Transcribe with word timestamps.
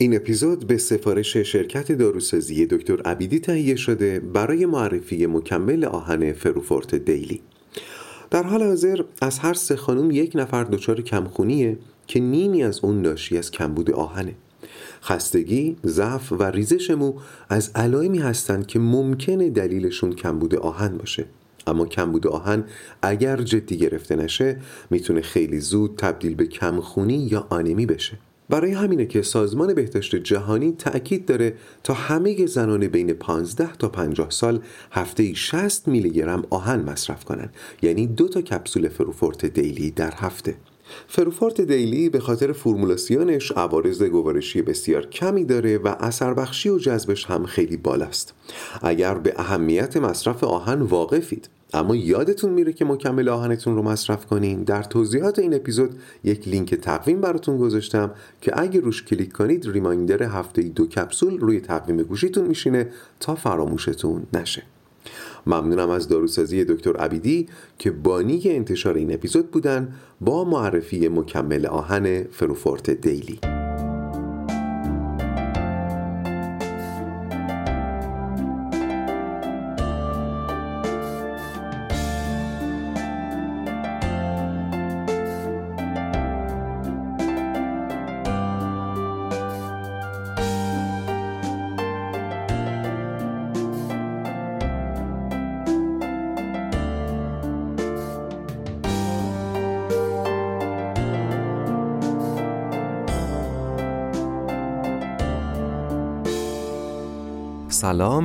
این 0.00 0.16
اپیزود 0.16 0.66
به 0.66 0.78
سفارش 0.78 1.36
شرکت 1.36 1.92
داروسازی 1.92 2.66
دکتر 2.66 3.02
عبیدی 3.02 3.38
تهیه 3.38 3.76
شده 3.76 4.20
برای 4.20 4.66
معرفی 4.66 5.26
مکمل 5.26 5.84
آهن 5.84 6.32
فروفورت 6.32 6.94
دیلی. 6.94 7.40
در 8.30 8.42
حال 8.42 8.62
حاضر 8.62 9.04
از 9.22 9.38
هر 9.38 9.54
سه 9.54 9.76
خانم 9.76 10.10
یک 10.10 10.32
نفر 10.34 10.64
دچار 10.64 11.00
کمخونیه 11.00 11.78
که 12.06 12.20
نیمی 12.20 12.62
از 12.62 12.80
اون 12.82 13.02
ناشی 13.02 13.38
از 13.38 13.50
کمبود 13.50 13.90
آهنه. 13.90 14.34
خستگی، 15.02 15.76
ضعف 15.86 16.32
و 16.32 16.42
ریزش 16.42 16.90
مو 16.90 17.14
از 17.48 17.70
علائمی 17.74 18.18
هستند 18.18 18.66
که 18.66 18.78
ممکنه 18.78 19.50
دلیلشون 19.50 20.12
کمبود 20.12 20.54
آهن 20.54 20.98
باشه. 20.98 21.24
اما 21.66 21.86
کمبود 21.86 22.26
آهن 22.26 22.64
اگر 23.02 23.42
جدی 23.42 23.76
گرفته 23.76 24.16
نشه 24.16 24.60
می‌تونه 24.90 25.20
خیلی 25.20 25.60
زود 25.60 25.94
تبدیل 25.96 26.34
به 26.34 26.46
کمخونی 26.46 27.28
یا 27.30 27.46
آنمی 27.50 27.86
بشه. 27.86 28.18
برای 28.48 28.72
همینه 28.72 29.06
که 29.06 29.22
سازمان 29.22 29.74
بهداشت 29.74 30.16
جهانی 30.16 30.72
تأکید 30.72 31.26
داره 31.26 31.54
تا 31.82 31.94
همه 31.94 32.46
زنان 32.46 32.88
بین 32.88 33.12
15 33.12 33.76
تا 33.76 33.88
50 33.88 34.30
سال 34.30 34.60
هفته 34.90 35.34
60 35.34 35.88
میلی 35.88 36.10
گرم 36.10 36.42
آهن 36.50 36.80
مصرف 36.80 37.24
کنن 37.24 37.48
یعنی 37.82 38.06
دو 38.06 38.28
تا 38.28 38.40
کپسول 38.40 38.88
فروفورت 38.88 39.46
دیلی 39.46 39.90
در 39.90 40.14
هفته. 40.16 40.54
فروفورت 41.08 41.60
دیلی 41.60 42.08
به 42.08 42.20
خاطر 42.20 42.52
فرمولاسیونش 42.52 43.52
عوارض 43.52 44.02
گوارشی 44.02 44.62
بسیار 44.62 45.06
کمی 45.06 45.44
داره 45.44 45.78
و 45.78 45.94
اثر 46.00 46.34
بخشی 46.34 46.68
و 46.68 46.78
جذبش 46.78 47.24
هم 47.24 47.46
خیلی 47.46 47.76
بالاست. 47.76 48.34
اگر 48.82 49.14
به 49.14 49.34
اهمیت 49.36 49.96
مصرف 49.96 50.44
آهن 50.44 50.82
واقفید 50.82 51.48
اما 51.72 51.96
یادتون 51.96 52.50
میره 52.50 52.72
که 52.72 52.84
مکمل 52.84 53.28
آهنتون 53.28 53.76
رو 53.76 53.82
مصرف 53.82 54.26
کنین؟ 54.26 54.62
در 54.62 54.82
توضیحات 54.82 55.38
این 55.38 55.54
اپیزود 55.54 55.98
یک 56.24 56.48
لینک 56.48 56.74
تقویم 56.74 57.20
براتون 57.20 57.58
گذاشتم 57.58 58.10
که 58.40 58.60
اگه 58.60 58.80
روش 58.80 59.02
کلیک 59.02 59.32
کنید 59.32 59.66
ریمایندر 59.66 60.22
هفته 60.22 60.62
دو 60.62 60.86
کپسول 60.86 61.38
روی 61.38 61.60
تقویم 61.60 62.02
گوشیتون 62.02 62.46
میشینه 62.46 62.88
تا 63.20 63.34
فراموشتون 63.34 64.22
نشه. 64.34 64.62
ممنونم 65.46 65.90
از 65.90 66.08
داروسازی 66.08 66.64
دکتر 66.64 66.96
عبیدی 66.96 67.48
که 67.78 67.90
بانی 67.90 68.42
انتشار 68.44 68.94
این 68.94 69.14
اپیزود 69.14 69.50
بودن 69.50 69.94
با 70.20 70.44
معرفی 70.44 71.08
مکمل 71.08 71.66
آهن 71.66 72.22
فروفورت 72.22 72.90
دیلی. 72.90 73.57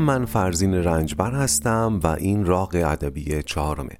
من 0.03 0.25
فرزین 0.25 0.73
رنجبر 0.73 1.31
هستم 1.31 1.99
و 2.03 2.07
این 2.07 2.45
راق 2.45 2.75
ادبی 2.75 3.43
چهارمه. 3.43 3.97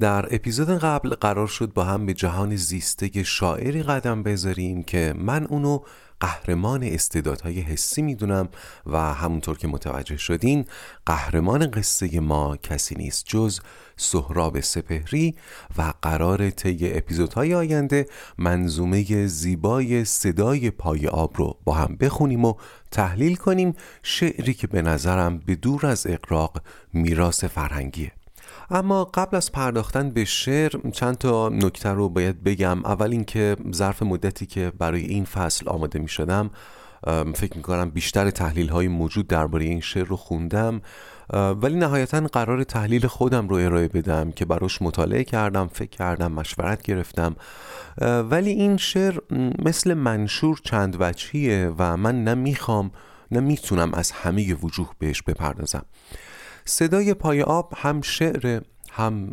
در 0.00 0.34
اپیزود 0.34 0.68
قبل 0.70 1.14
قرار 1.14 1.46
شد 1.46 1.72
با 1.72 1.84
هم 1.84 2.06
به 2.06 2.14
جهان 2.14 2.56
زیسته 2.56 3.22
شاعری 3.22 3.82
قدم 3.82 4.22
بذاریم 4.22 4.82
که 4.82 5.14
من 5.16 5.46
اونو 5.46 5.78
قهرمان 6.20 6.82
استعدادهای 6.82 7.60
حسی 7.60 8.02
می‌دونم 8.02 8.48
و 8.86 9.14
همونطور 9.14 9.58
که 9.58 9.68
متوجه 9.68 10.16
شدین 10.16 10.64
قهرمان 11.06 11.70
قصه 11.70 12.20
ما 12.20 12.56
کسی 12.56 12.94
نیست 12.94 13.24
جز 13.26 13.60
سهراب 13.96 14.60
سپهری 14.60 15.34
و 15.78 15.92
قرار 16.02 16.50
طی 16.50 16.92
اپیزودهای 16.92 17.54
آینده 17.54 18.06
منظومه 18.38 19.26
زیبای 19.26 20.04
صدای 20.04 20.70
پای 20.70 21.06
آب 21.06 21.32
رو 21.36 21.58
با 21.64 21.74
هم 21.74 21.96
بخونیم 22.00 22.44
و 22.44 22.54
تحلیل 22.90 23.36
کنیم 23.36 23.74
شعری 24.02 24.54
که 24.54 24.66
به 24.66 24.82
نظرم 24.82 25.38
به 25.38 25.54
دور 25.54 25.86
از 25.86 26.06
اقراق 26.06 26.62
میراث 26.92 27.44
فرهنگیه. 27.44 28.12
اما 28.70 29.04
قبل 29.04 29.36
از 29.36 29.52
پرداختن 29.52 30.10
به 30.10 30.24
شعر 30.24 30.90
چند 30.92 31.18
تا 31.18 31.48
نکته 31.48 31.88
رو 31.88 32.08
باید 32.08 32.44
بگم. 32.44 32.84
اول 32.84 33.10
اینکه 33.10 33.56
ظرف 33.72 34.02
مدتی 34.02 34.46
که 34.46 34.72
برای 34.78 35.02
این 35.02 35.24
فصل 35.24 35.68
آماده 35.68 35.98
می 35.98 36.08
شدم 36.08 36.50
فکر 37.34 37.56
می 37.56 37.62
کنم 37.62 37.90
بیشتر 37.90 38.30
تحلیل 38.30 38.68
های 38.68 38.88
موجود 38.88 39.26
درباره 39.26 39.64
این 39.64 39.80
شعر 39.80 40.04
رو 40.04 40.16
خوندم. 40.16 40.80
ولی 41.32 41.74
نهایتا 41.74 42.20
قرار 42.20 42.64
تحلیل 42.64 43.06
خودم 43.06 43.48
رو 43.48 43.56
ارائه 43.56 43.88
بدم 43.88 44.30
که 44.30 44.44
براش 44.44 44.82
مطالعه 44.82 45.24
کردم 45.24 45.68
فکر 45.72 45.90
کردم 45.90 46.32
مشورت 46.32 46.82
گرفتم. 46.82 47.36
ولی 48.00 48.50
این 48.50 48.76
شعر 48.76 49.18
مثل 49.64 49.94
منشور 49.94 50.60
چند 50.64 50.96
وجهیه 51.00 51.72
و 51.78 51.96
من 51.96 52.24
نمی‌خوام 52.24 52.90
نمی‌تونم 53.30 53.94
از 53.94 54.10
همه 54.10 54.54
وجوه 54.54 54.90
بهش 54.98 55.22
بپردازم. 55.22 55.84
صدای 56.64 57.14
پای 57.14 57.42
آب 57.42 57.72
هم 57.76 58.00
شعر 58.00 58.60
هم 58.92 59.30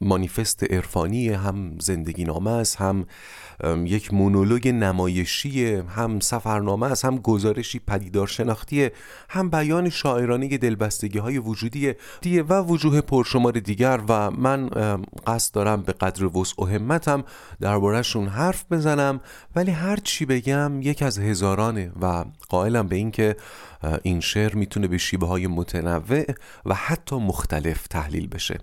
مانیفست 0.00 0.72
عرفانی 0.72 1.28
هم 1.28 1.78
زندگی 1.80 2.24
نامه 2.24 2.50
است 2.50 2.76
هم 2.76 3.06
یک 3.84 4.14
مونولوگ 4.14 4.68
نمایشی 4.68 5.74
هم 5.74 6.20
سفرنامه 6.20 6.86
است 6.86 7.04
هم 7.04 7.16
گزارشی 7.18 7.78
پدیدار 7.78 8.26
شناختی 8.26 8.90
هم 9.28 9.50
بیان 9.50 9.88
شاعرانه 9.88 10.58
دلبستگی 10.58 11.18
های 11.18 11.38
وجودی 11.38 11.94
دیه 12.20 12.42
و 12.42 12.62
وجوه 12.62 13.00
پرشمار 13.00 13.52
دیگر 13.52 14.00
و 14.08 14.30
من 14.30 14.68
قصد 15.26 15.54
دارم 15.54 15.82
به 15.82 15.92
قدر 15.92 16.36
وسع 16.38 16.62
و 16.62 16.66
همتم 16.66 17.24
دربارهشون 17.60 18.28
حرف 18.28 18.64
بزنم 18.70 19.20
ولی 19.56 19.70
هر 19.70 19.96
چی 19.96 20.24
بگم 20.24 20.82
یک 20.82 21.02
از 21.02 21.18
هزارانه 21.18 21.92
و 22.00 22.24
قائلم 22.48 22.86
به 22.86 22.96
اینکه 22.96 23.36
این 24.02 24.20
شعر 24.20 24.54
می‌تونه 24.54 24.88
به 24.88 24.98
شیبه 24.98 25.26
های 25.26 25.46
متنوع 25.46 26.24
و 26.66 26.74
حتی 26.74 27.16
مختلف 27.16 27.86
تحلیل 27.86 28.28
بشه. 28.28 28.58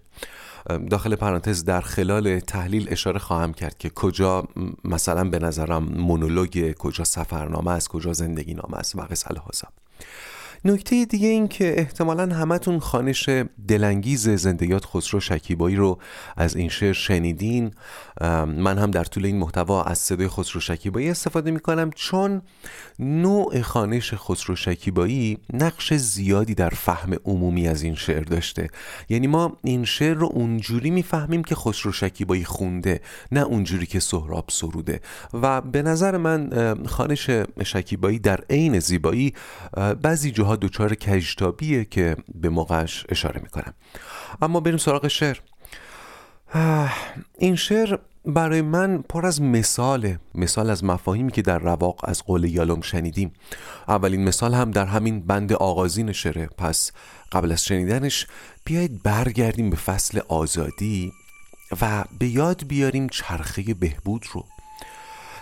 داخل 0.90 1.16
پرانتز 1.16 1.66
در 1.66 1.82
خلال 1.82 2.40
تحلیل 2.40 2.88
اشاره 2.90 3.20
خواهم 3.20 3.54
کرد 3.54 3.78
که 3.78 3.90
کجا 3.90 4.48
مثلا 4.84 5.30
به 5.30 5.40
نظرم 5.40 5.84
مونولوگ 5.84 6.74
کجا 6.80 7.04
سفرنامه 7.04 7.72
است 7.72 7.88
کجا 7.88 8.14
زندگی 8.14 8.54
نامه 8.54 8.78
است 8.78 8.96
و 8.96 9.02
قصه 9.02 9.28
نکته 10.66 11.06
دیگه 11.06 11.28
این 11.28 11.48
که 11.48 11.80
احتمالا 11.80 12.36
همتون 12.36 12.80
خانش 12.80 13.30
دلانگیز 13.68 14.30
زندگیات 14.30 14.86
خسرو 14.86 15.20
شکیبایی 15.20 15.76
رو 15.76 16.00
از 16.38 16.56
این 16.56 16.70
شعر 16.70 16.94
شنیدین. 16.94 17.72
من 18.48 18.78
هم 18.78 18.92
در 18.92 19.04
طول 19.04 19.26
این 19.26 19.38
محتوا 19.38 19.84
از 19.84 19.98
صدای 19.98 20.28
خسرو 20.28 20.62
شکیبایی 20.62 21.10
استفاده 21.10 21.52
می 21.52 21.60
کنم 21.60 21.92
چون 21.96 22.42
نوع 23.00 23.62
خانش 23.62 24.14
خسرو 24.14 24.56
شکیبایی 24.56 25.38
نقش 25.54 25.94
زیادی 25.94 26.56
در 26.56 26.70
فهم 26.70 27.16
عمومی 27.26 27.68
از 27.68 27.84
این 27.84 27.96
شعر 27.96 28.24
داشته. 28.24 28.68
یعنی 29.10 29.28
ما 29.28 29.58
این 29.64 29.86
شعر 29.86 30.18
رو 30.18 30.30
اونجوری 30.34 30.90
می‌فهمیم 30.90 31.44
که 31.44 31.56
خسرو 31.56 31.92
شکیبایی 31.92 32.44
خونده 32.44 33.02
نه 33.32 33.42
اونجوری 33.42 33.86
که 33.86 34.00
سهراب 34.00 34.46
سروده. 34.50 35.02
و 35.34 35.62
به 35.62 35.82
نظر 35.82 36.18
من 36.18 36.50
خانش 36.86 37.30
شکیبایی 37.64 38.20
در 38.20 38.40
عین 38.50 38.80
زیبایی 38.80 39.34
بعضی 40.02 40.32
جاها 40.32 40.53
دچار 40.56 40.96
کجتابیه 40.96 41.86
که 41.86 42.16
به 42.36 42.50
موقعش 42.50 43.06
اشاره 43.10 43.42
می‌کنم. 43.42 43.74
اما 44.42 44.60
بریم 44.60 44.78
سراغ 44.78 45.08
شعر. 45.08 45.38
این 47.38 47.56
شعر 47.56 47.98
برای 48.26 48.62
من 48.62 49.02
پر 49.10 49.26
از 49.26 49.42
مثاله. 49.42 50.20
مثال 50.36 50.70
از 50.70 50.84
مفاهیمی 50.84 51.32
که 51.32 51.42
در 51.42 51.60
رواق 51.60 52.10
از 52.10 52.24
قول 52.24 52.44
یالوم 52.44 52.82
شنیدیم. 52.82 53.34
اولین 53.88 54.24
مثال 54.24 54.54
هم 54.54 54.72
در 54.72 54.86
همین 54.86 55.20
بند 55.20 55.54
آغازین 55.54 56.12
شعره. 56.12 56.46
پس 56.58 56.92
قبل 57.32 57.52
از 57.52 57.66
شنیدنش 57.66 58.28
بیایید 58.66 59.04
برگردیم 59.04 59.70
به 59.70 59.76
فصل 59.76 60.20
آزادی 60.28 61.14
و 61.82 62.04
به 62.20 62.28
یاد 62.28 62.68
بیاریم 62.68 63.10
چرخه 63.10 63.74
بهبود 63.74 64.26
رو. 64.34 64.46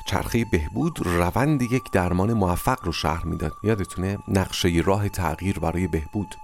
چرخه 0.06 0.46
بهبود 0.46 1.00
روند 1.02 1.62
یک 1.62 1.84
درمان 1.92 2.34
موفق 2.34 2.86
رو 2.86 2.92
شهر 2.92 3.26
می‌داد. 3.26 3.54
یادتونه 3.64 4.18
نقشه 4.28 4.82
راه 4.86 5.10
تغییر 5.10 5.60
برای 5.60 5.88
بهبود. 5.88 6.36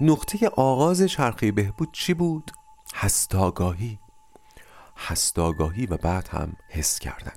نقطه 0.00 0.48
آغاز 0.56 1.02
چرخه 1.02 1.52
بهبود 1.52 1.88
چی 1.92 2.14
بود؟ 2.14 2.50
هستاگاهی. 2.94 3.98
هستاگاهی 4.96 5.86
و 5.86 5.96
بعد 5.96 6.28
هم 6.28 6.52
حس 6.68 6.98
کردن. 6.98 7.32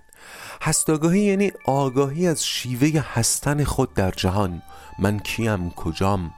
هستاگاهی 0.61 1.19
یعنی 1.19 1.51
آگاهی 1.65 2.27
از 2.27 2.45
شیوه 2.45 3.05
هستن 3.13 3.63
خود 3.63 3.93
در 3.93 4.11
جهان. 4.11 4.61
من 4.99 5.19
کیم؟ 5.19 5.69
کجام؟ 5.69 6.33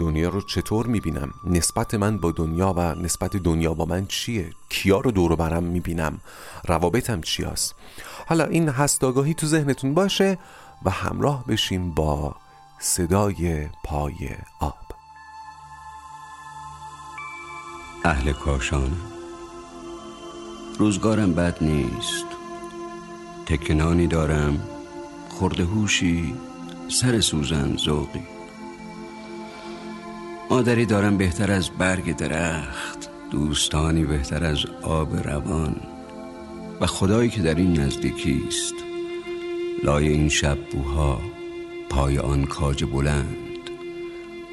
دنیا 0.00 0.28
رو 0.28 0.40
چطور 0.40 0.86
می‌بینم؟ 0.86 1.30
نسبت 1.44 1.94
من 1.94 2.18
با 2.18 2.30
دنیا 2.32 2.72
و 2.76 2.94
نسبت 2.94 3.36
دنیا 3.36 3.74
با 3.74 3.84
من 3.84 4.06
چیه؟ 4.06 4.50
کیا 4.68 5.00
رو 5.00 5.10
دور 5.10 5.36
برم 5.36 5.62
می‌بینم؟ 5.62 6.20
روابطم 6.68 7.20
چی 7.20 7.44
هست؟ 7.44 7.74
حالا 8.26 8.44
این 8.44 8.68
هست 8.68 9.04
آگاهی 9.04 9.34
تو 9.34 9.46
ذهنتون 9.46 9.94
باشه 9.94 10.38
و 10.84 10.90
همراه 10.90 11.44
بشیم 11.46 11.90
با 11.90 12.36
صدای 12.78 13.68
پای 13.84 14.30
آب. 14.60 14.74
اهل 18.04 18.32
کاشان؟ 18.32 18.96
روزگارم 20.78 21.34
بد 21.34 21.64
نیست. 21.64 22.26
تکنانی 23.46 24.06
دارم. 24.06 24.60
خورده 25.28 25.64
هوشی 25.64 26.34
سر 26.88 27.20
سوزن 27.20 27.76
زوقی 27.76 28.39
مادری 30.50 30.86
دارم 30.86 31.16
بهتر 31.16 31.52
از 31.52 31.70
برگ 31.70 32.16
درخت 32.16 33.10
دوستانی 33.30 34.04
بهتر 34.04 34.44
از 34.44 34.66
آب 34.82 35.16
روان. 35.16 35.76
و 36.80 36.86
خدایی 36.86 37.30
که 37.30 37.42
در 37.42 37.54
این 37.54 37.80
نزدیکی 37.80 38.42
است. 38.48 38.74
لای 39.84 40.08
این 40.08 40.28
شب 40.28 40.58
بوها 40.72 41.20
پای 41.90 42.18
آن 42.18 42.44
کاج 42.44 42.84
بلند. 42.84 43.70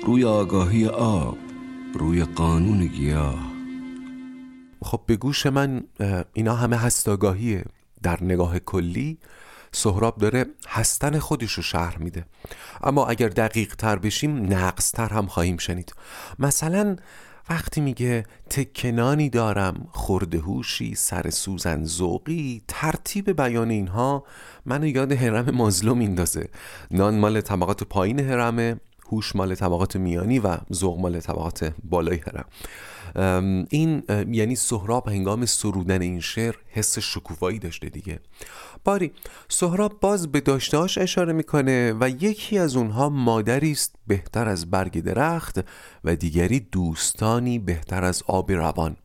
روی 0.05 0.25
آگاهی 0.25 0.87
آب 0.87 1.37
روی 1.93 2.23
قانون 2.23 2.85
گیاه. 2.87 3.51
خب 4.81 5.01
به 5.05 5.15
گوش 5.15 5.45
من 5.45 5.83
اینا 6.33 6.55
همه 6.55 6.77
هست 6.77 7.07
آگاهیه 7.07 7.65
در 8.03 8.23
نگاه 8.23 8.59
کلی. 8.59 9.17
سهراب 9.71 10.17
داره 10.17 10.45
هستن 10.67 11.19
خودش 11.19 11.51
رو 11.51 11.63
شهر 11.63 11.97
میده. 11.97 12.25
اما 12.83 13.05
اگر 13.05 13.27
دقیق 13.27 13.75
تر 13.75 13.95
بشیم 13.95 14.53
نقص 14.53 14.91
تر 14.91 15.09
هم 15.09 15.25
خواهیم 15.27 15.57
شنید. 15.57 15.93
مثلا 16.39 16.95
وقتی 17.49 17.81
میگه 17.81 18.25
تکنانی 18.49 19.29
دارم 19.29 19.87
خورده 19.91 20.37
هوشی 20.37 20.95
سر 20.95 21.29
سوزن 21.29 21.83
زوقی 21.83 22.61
ترتیب 22.67 23.41
بیان 23.41 23.69
اینها 23.69 24.23
منو 24.65 24.87
یاد 24.87 25.11
حرم 25.11 25.55
مازلو 25.55 25.95
میندازه. 25.95 26.49
نان 26.91 27.19
مال 27.19 27.41
طبقات 27.41 27.83
پایین 27.83 28.19
حرمه 28.19 28.79
هوش 29.11 29.35
مال 29.35 29.55
طبقات 29.55 29.95
میانی 29.95 30.39
و 30.39 30.57
ذوق 30.73 30.99
مال 30.99 31.19
طبقات 31.19 31.73
بالای 31.83 32.17
هرم 32.17 32.45
این 33.69 34.03
یعنی 34.31 34.55
سهراب 34.55 35.07
هنگام 35.07 35.45
سرودن 35.45 36.01
این 36.01 36.19
شعر 36.19 36.55
حس 36.67 36.99
شکوفایی 36.99 37.59
داشته 37.59 37.89
دیگه. 37.89 38.19
باری 38.83 39.11
سهراب 39.49 39.99
باز 39.99 40.31
به 40.31 40.41
داشتهاش 40.41 40.97
اشاره 40.97 41.33
می‌کنه 41.33 41.93
و 41.99 42.09
یکی 42.09 42.57
از 42.57 42.75
اونها 42.75 43.09
مادری 43.09 43.71
است 43.71 43.95
بهتر 44.07 44.47
از 44.47 44.71
برگ 44.71 44.99
درخت 45.01 45.59
و 46.03 46.15
دیگری 46.15 46.59
دوستانی 46.59 47.59
بهتر 47.59 48.03
از 48.03 48.23
آب 48.27 48.51
روان. 48.51 48.97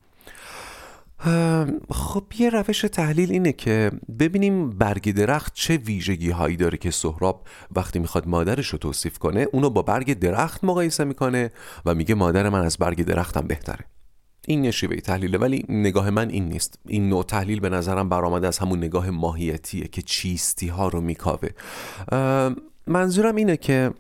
خب 1.91 2.25
یه 2.39 2.51
روش 2.51 2.81
تحلیل 2.81 3.33
اینه 3.33 3.53
که 3.53 3.91
ببینیم 4.19 4.71
برگ 4.71 5.15
درخت 5.15 5.55
چه 5.55 5.77
ویژگی 5.77 6.31
هایی 6.31 6.57
داره 6.57 6.79
که 6.79 6.91
سهراب 6.91 7.47
وقتی 7.77 7.99
می‌خواد 7.99 8.29
مادرش 8.29 8.69
رو 8.69 8.79
توصیف 8.79 9.19
کنه 9.19 9.47
اونو 9.53 9.71
با 9.71 9.83
برگ 9.83 10.19
درخت 10.19 10.65
مقایسه 10.65 11.05
می‌کنه 11.05 11.51
و 11.87 11.95
میگه 11.95 12.15
مادر 12.15 12.49
من 12.49 12.65
از 12.65 12.79
برگ 12.79 13.05
درختم 13.05 13.47
بهتره. 13.47 13.85
این 14.47 14.63
نشیوه 14.63 14.97
تحلیله 14.97 15.39
ولی 15.39 15.65
نگاه 15.69 16.11
من 16.11 16.31
این 16.31 16.49
نیست. 16.49 16.79
این 16.87 17.09
نوع 17.09 17.25
تحلیل 17.25 17.61
به 17.61 17.69
نظرم 17.69 18.09
برآمده 18.09 18.49
از 18.49 18.59
همون 18.59 18.79
نگاه 18.79 19.11
ماهیتیه 19.11 19.89
که 19.89 20.03
چیستی 20.03 20.69
ها 20.69 20.89
رو 20.89 21.01
میکاوه. 21.01 21.49
منظورم 22.87 23.37
اینه 23.37 23.57
که 23.57 23.91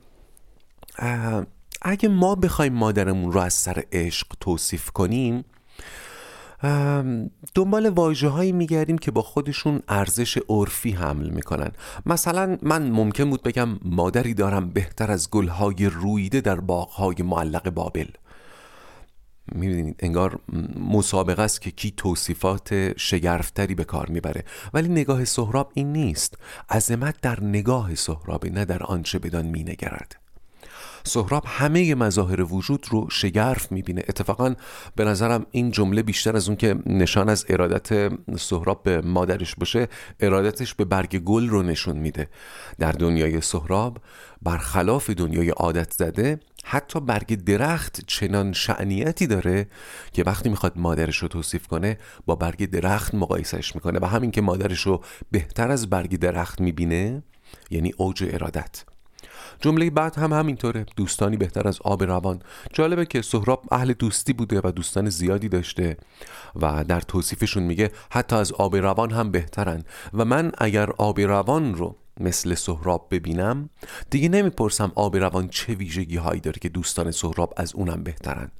اگه 1.82 2.08
ما 2.08 2.34
بخوایم 2.34 2.72
مادرمون 2.72 3.32
رو 3.32 3.40
از 3.40 3.54
سر 3.54 3.84
عشق 3.92 4.26
توصیف 4.40 4.90
کنیم 4.90 5.44
دنبال 7.54 7.88
واجه 7.88 8.28
هایی 8.28 8.52
میگردیم 8.52 8.98
که 8.98 9.10
با 9.10 9.22
خودشون 9.22 9.82
ارزش 9.88 10.38
عرفی 10.48 10.90
حمل 10.90 11.28
می‌کنن. 11.28 11.70
مثلا 12.06 12.58
من 12.62 12.90
ممکن 12.90 13.30
بود 13.30 13.42
بگم 13.42 13.68
مادری 13.84 14.34
دارم 14.34 14.70
بهتر 14.70 15.10
از 15.10 15.30
گلهای 15.30 15.86
رویده 15.86 16.40
در 16.40 16.60
باغهای 16.60 17.16
معلق 17.24 17.70
بابل. 17.70 18.06
می‌بینید 19.52 19.96
انگار 19.98 20.40
مسابقه 20.92 21.42
است 21.42 21.60
که 21.60 21.70
کی 21.70 21.90
توصیفات 21.96 22.98
شگرفتری 22.98 23.74
به 23.74 23.84
کار 23.84 24.08
می‌بره. 24.08 24.44
ولی 24.74 24.88
نگاه 24.88 25.24
سهراب 25.24 25.72
این 25.74 25.92
نیست. 25.92 26.38
عظمت 26.70 27.20
در 27.22 27.42
نگاه 27.42 27.94
سهرابه 27.94 28.50
نه 28.50 28.64
در 28.64 28.82
آنچه 28.82 29.18
بدان 29.18 29.46
مینگرد. 29.46 30.16
سهراب 31.04 31.44
همه 31.46 31.94
مظاهر 31.94 32.54
وجود 32.54 32.86
رو 32.90 33.10
شگرف 33.10 33.72
می‌بینه. 33.72 34.02
اتفاقا 34.08 34.54
به 34.96 35.04
نظرم 35.04 35.46
این 35.50 35.70
جمله 35.70 36.02
بیشتر 36.02 36.36
از 36.36 36.48
اون 36.48 36.56
که 36.56 36.76
نشان 36.86 37.28
از 37.28 37.46
ارادت 37.48 38.12
سهراب 38.38 38.82
به 38.82 39.00
مادرش 39.00 39.54
باشه 39.54 39.88
ارادتش 40.20 40.74
به 40.74 40.84
برگ 40.84 41.18
گل 41.18 41.48
رو 41.48 41.62
نشون 41.62 41.96
میده. 41.96 42.28
در 42.78 42.92
دنیای 42.92 43.40
سهراب 43.40 43.98
برخلاف 44.42 45.10
دنیای 45.10 45.50
عادت 45.50 45.92
زده 45.92 46.40
حتی 46.62 47.00
برگ 47.00 47.44
درخت 47.44 48.00
چنان 48.06 48.52
شعنیتی 48.52 49.26
داره 49.26 49.66
که 50.12 50.22
وقتی 50.22 50.48
می‌خواد 50.48 50.72
مادرش 50.76 51.16
رو 51.16 51.28
توصیف 51.28 51.66
کنه 51.66 51.98
با 52.26 52.34
برگ 52.34 52.70
درخت 52.70 53.14
مقایسش 53.14 53.74
می‌کنه 53.74 53.98
و 54.02 54.04
همین 54.04 54.30
که 54.30 54.40
مادرش 54.40 54.80
رو 54.80 55.04
بهتر 55.30 55.70
از 55.70 55.90
برگ 55.90 56.18
درخت 56.18 56.60
می‌بینه 56.60 57.22
یعنی 57.70 57.92
اوج 57.96 58.24
ارادت. 58.32 58.84
جمله 59.60 59.90
بعد 59.90 60.18
هم 60.18 60.32
همینطوره 60.32 60.86
دوستانی 60.96 61.36
بهتر 61.36 61.68
از 61.68 61.78
آب 61.84 62.04
روان. 62.04 62.42
جالبه 62.72 63.06
که 63.06 63.22
سهراب 63.22 63.64
اهل 63.70 63.92
دوستی 63.92 64.32
بوده 64.32 64.60
و 64.64 64.70
دوستان 64.70 65.08
زیادی 65.08 65.48
داشته 65.48 65.96
و 66.56 66.84
در 66.84 67.00
توصیفشون 67.00 67.62
میگه 67.62 67.90
حتی 68.10 68.36
از 68.36 68.52
آب 68.52 68.76
روان 68.76 69.10
هم 69.10 69.30
بهترن 69.30 69.82
و 70.14 70.24
من 70.24 70.52
اگر 70.58 70.90
آب 70.90 71.20
روان 71.20 71.74
رو 71.74 71.96
مثل 72.20 72.54
سهراب 72.54 73.06
ببینم؟ 73.10 73.70
دیگه 74.10 74.28
نمی‌پرسم 74.28 74.92
آب 74.94 75.16
روان 75.16 75.48
چه 75.48 75.74
ویژگی 75.74 76.16
هایی 76.16 76.40
داره 76.40 76.58
که 76.58 76.68
دوستان 76.68 77.10
سهراب 77.10 77.54
از 77.56 77.74
اونم 77.74 78.02
بهترن. 78.02 78.50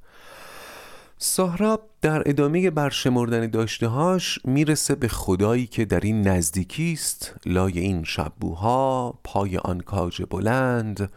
سهراب 1.17 1.89
در 2.01 2.29
ادامه 2.29 2.69
برشمردن 2.69 3.47
داشتهاش 3.47 4.39
می‌رسه 4.45 4.95
به 4.95 5.07
خدایی 5.07 5.67
که 5.67 5.85
در 5.85 5.99
این 5.99 6.27
نزدیکی 6.27 6.93
است. 6.93 7.35
لای 7.45 7.79
این 7.79 8.03
شبوها 8.03 9.19
پای 9.23 9.57
آن 9.57 9.79
کاج 9.79 10.23
بلند 10.29 11.11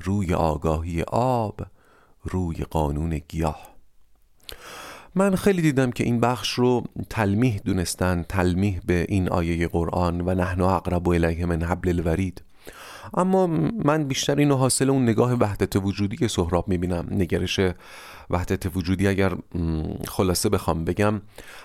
روی 0.00 0.34
آگاهی 0.34 1.02
آب 1.02 1.60
روی 2.24 2.64
قانون 2.64 3.20
گیاه. 3.28 3.71
من 5.14 5.36
خیلی 5.36 5.62
دیدم 5.62 5.90
که 5.90 6.04
این 6.04 6.20
بخش 6.20 6.50
رو 6.52 6.84
تلمیح 7.10 7.60
دونستن 7.64 8.24
تلمیح 8.28 8.80
به 8.86 9.06
این 9.08 9.28
آیه 9.28 9.68
قرآن 9.68 10.20
و 10.20 10.34
نحن 10.34 10.60
اقرب 10.60 11.08
الیه 11.08 11.46
من 11.46 11.62
حبل 11.62 11.88
الورید. 11.88 12.42
اما 13.14 13.46
من 13.84 14.04
بیشتر 14.04 14.36
اینو 14.36 14.56
حاصل 14.56 14.90
اون 14.90 15.02
نگاه 15.02 15.32
وحدت 15.32 15.76
وجودی 15.76 16.16
که 16.16 16.28
سهراب 16.28 16.68
می‌بینم. 16.68 17.06
نگرش 17.10 17.60
وحدت 18.30 18.76
وجودی 18.76 19.08
اگر 19.08 19.32
خلاصه 20.08 20.48
بخوام 20.48 20.84
بگم 20.84 21.22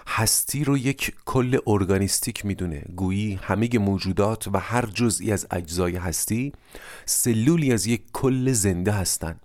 هستی 0.08 0.64
رو 0.64 0.78
یک 0.78 1.16
کل 1.26 1.58
ارگانیستیک 1.68 2.46
می‌دونه. 2.46 2.84
گویی 2.96 3.40
همه 3.42 3.70
موجودات 3.80 4.48
و 4.48 4.60
هر 4.60 4.86
جزئی 4.86 5.32
از 5.32 5.48
اجزای 5.52 5.96
هستی 5.96 6.54
سلولی 7.06 7.74
از 7.74 7.88
یک 7.88 8.02
کل 8.14 8.52
زنده 8.52 8.92
هستند 8.92 9.40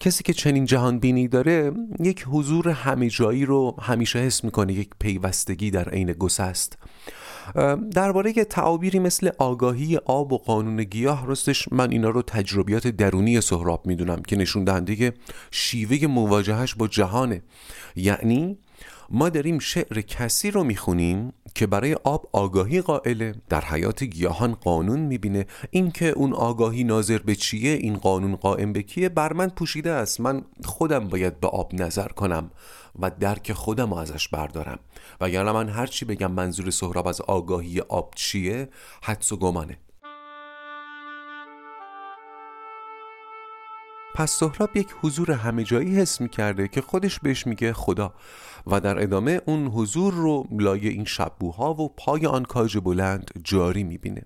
کسی 0.00 0.24
که 0.24 0.32
چنین 0.32 0.64
جهان 0.64 0.98
بینی 0.98 1.28
داره 1.28 1.72
یک 2.00 2.24
حضور 2.30 2.68
همه 2.68 3.08
جایی 3.08 3.44
رو 3.44 3.76
همیشه 3.80 4.18
حس 4.18 4.44
می‌کنه 4.44 4.72
یک 4.72 4.90
پیوستگی 4.98 5.70
در 5.70 5.88
عین 5.88 6.12
گسست. 6.12 6.78
درباره 7.94 8.32
تعابیری 8.32 8.98
مثل 8.98 9.30
آگاهی 9.38 9.96
آب 9.96 10.32
و 10.32 10.38
قانون 10.38 10.84
گیاه 10.84 11.26
راستش 11.26 11.72
من 11.72 11.90
اینا 11.90 12.10
رو 12.10 12.22
تجربیات 12.22 12.86
درونی 12.86 13.40
سهراب 13.40 13.86
می‌دونم 13.86 14.22
که 14.22 14.36
نشون 14.36 14.64
دهنده 14.64 15.12
شیوه 15.50 16.06
مواجهش 16.06 16.74
با 16.74 16.88
جهانه. 16.88 17.42
یعنی 17.96 18.58
ما 19.10 19.28
داریم 19.28 19.58
شعر 19.58 20.00
کسی 20.00 20.50
رو 20.50 20.64
می‌خونیم 20.64 21.32
که 21.54 21.66
برای 21.66 21.94
آب 21.94 22.28
آگاهی 22.32 22.80
قائله 22.80 23.34
در 23.48 23.64
حیات 23.64 24.04
گیاهان 24.04 24.54
قانون 24.54 25.00
می‌بینه. 25.00 25.46
اینکه 25.70 26.08
اون 26.08 26.32
آگاهی 26.32 26.84
ناظر 26.84 27.18
به 27.18 27.34
چیه 27.34 27.70
این 27.72 27.96
قانون 27.96 28.36
قائم 28.36 28.72
به 28.72 28.82
کیه 28.82 29.08
بر 29.08 29.32
من 29.32 29.48
پوشیده 29.48 29.90
است. 29.90 30.20
من 30.20 30.42
خودم 30.64 31.08
باید 31.08 31.40
به 31.40 31.48
آب 31.48 31.74
نظر 31.74 32.08
کنم 32.08 32.50
و 32.98 33.10
درک 33.20 33.52
خودم 33.52 33.92
ازش 33.92 34.28
بردارم. 34.28 34.78
وگرنه 35.20 35.52
من 35.52 35.68
هرچی 35.68 36.04
بگم 36.04 36.32
منظور 36.32 36.70
سهراب 36.70 37.08
از 37.08 37.20
آگاهی 37.20 37.80
آب 37.80 38.12
چیه 38.14 38.68
حدس 39.02 39.32
و 39.32 39.36
گمانه. 39.36 39.78
پس 44.16 44.30
سهراب 44.30 44.76
یک 44.76 44.94
حضور 45.02 45.32
همه 45.32 45.64
جایی 45.64 45.96
حس 45.96 46.20
می‌کرده 46.20 46.68
که 46.68 46.80
خودش 46.80 47.18
بهش 47.18 47.46
میگه 47.46 47.72
خدا 47.72 48.14
و 48.66 48.80
در 48.80 49.02
ادامه 49.02 49.40
اون 49.46 49.66
حضور 49.66 50.14
رو 50.14 50.48
لایه 50.50 50.90
این 50.90 51.04
شبوها 51.04 51.74
و 51.74 51.88
پای 51.88 52.26
آن 52.26 52.44
کاج 52.44 52.78
بلند 52.78 53.30
جاری 53.44 53.84
می‌بینه. 53.84 54.22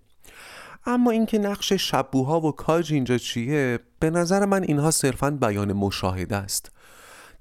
اما 0.87 1.11
اینکه 1.11 1.39
نقش 1.39 1.73
شبوها 1.73 2.41
و 2.41 2.53
کاج 2.53 2.93
اینجا 2.93 3.19
چیه 3.19 3.79
به 4.01 4.11
نظر 4.11 4.45
من 4.45 4.63
اینها 4.63 4.91
صرفا 4.91 5.31
بیان 5.31 5.73
مشاهده 5.73 6.37
است. 6.37 6.73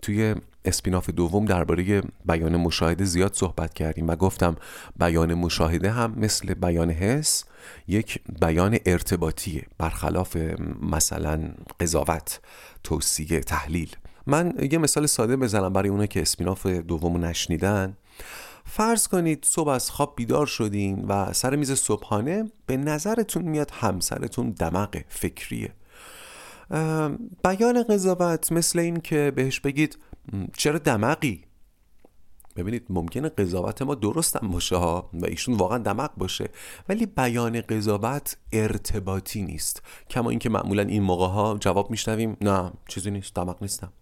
توی 0.01 0.35
اسپیناف 0.65 1.09
دوم 1.09 1.45
درباره 1.45 2.03
بیان 2.25 2.57
مشاهده 2.57 3.05
زیاد 3.05 3.33
صحبت 3.33 3.73
کردیم 3.73 4.07
و 4.07 4.15
گفتم 4.15 4.55
بیان 4.99 5.33
مشاهده 5.33 5.91
هم 5.91 6.13
مثل 6.17 6.53
بیان 6.53 6.89
حس 6.89 7.43
یک 7.87 8.19
بیان 8.41 8.77
ارتباطیه 8.85 9.63
برخلاف 9.77 10.37
مثلا 10.81 11.49
قضاوت 11.79 12.39
توصیه 12.83 13.39
تحلیل. 13.39 13.95
من 14.27 14.53
یه 14.71 14.77
مثال 14.77 15.05
ساده 15.05 15.37
بزنم 15.37 15.73
برای 15.73 15.89
اونه 15.89 16.07
که 16.07 16.21
اسپیناف 16.21 16.65
دوم 16.65 17.25
نشنیدن. 17.25 17.97
فرض 18.65 19.07
کنید 19.07 19.45
صبح 19.45 19.69
از 19.69 19.89
خواب 19.89 20.13
بیدار 20.15 20.45
شدین 20.45 21.05
و 21.07 21.33
سر 21.33 21.55
میز 21.55 21.71
صبحانه 21.71 22.51
به 22.65 22.77
نظرتون 22.77 23.43
میاد 23.43 23.71
همسرتون 23.73 24.49
دمق 24.49 25.01
فکریه. 25.07 25.73
بیان 27.43 27.83
قضاوت 27.89 28.51
مثل 28.51 28.79
این 28.79 28.99
که 28.99 29.31
بهش 29.35 29.59
بگید 29.59 29.97
چرا 30.57 30.79
دمقی؟ 30.79 31.43
ببینید 32.55 32.85
ممکنه 32.89 33.29
قضاوت 33.29 33.81
ما 33.81 33.95
درستم 33.95 34.47
باشه 34.47 34.75
ها 34.75 35.09
و 35.13 35.25
ایشون 35.25 35.55
واقعا 35.55 35.77
دمق 35.77 36.11
باشه 36.17 36.49
ولی 36.89 37.05
بیان 37.05 37.61
قضاوت 37.61 38.37
ارتباطی 38.51 39.41
نیست. 39.41 39.81
کما 40.09 40.29
اینکه 40.29 40.49
معمولا 40.49 40.83
این 40.83 41.03
موقع 41.03 41.27
ها 41.27 41.57
جواب 41.59 41.91
میشنویم 41.91 42.37
نه 42.41 42.71
چیزی 42.87 43.11
نیست 43.11 43.35
دمق 43.35 43.57
نیستم. 43.61 43.93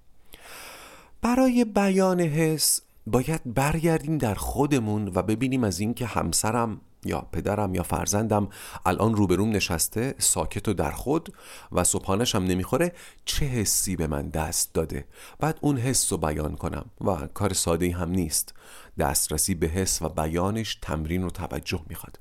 برای 1.22 1.66
بیان 1.66 2.22
حس 2.22 2.82
باید 3.08 3.54
برگردیم 3.54 4.18
در 4.18 4.36
خودمون 4.36 5.12
و 5.16 5.22
ببینیم 5.22 5.64
از 5.64 5.80
اینکه 5.80 6.06
همسرم 6.06 6.82
یا 7.06 7.28
پدرم 7.32 7.76
یا 7.76 7.84
فرزندم 7.84 8.50
الان 8.86 9.16
روبروم 9.16 9.50
نشسته 9.50 10.16
ساکت 10.18 10.68
و 10.68 10.74
در 10.74 10.92
خود 10.92 11.34
و 11.72 11.84
صبحانش 11.84 12.36
هم 12.36 12.44
نمی‌خوره 12.44 12.94
چه 13.26 13.46
حسی 13.46 13.96
به 13.96 14.08
من 14.08 14.30
دست 14.30 14.74
داده؟ 14.74 15.06
بعد 15.40 15.60
اون 15.62 15.78
حس 15.78 16.12
رو 16.12 16.18
بیان 16.18 16.56
کنم 16.56 16.86
و 17.02 17.28
کار 17.28 17.54
ساده 17.54 17.96
هم 17.96 18.10
نیست. 18.10 18.54
دسترسی 19.00 19.56
به 19.56 19.68
حس 19.68 20.02
و 20.02 20.10
بیانش 20.10 20.78
تمرین 20.82 21.24
و 21.24 21.30
توجه 21.30 21.82
می‌خواد. 21.90 22.20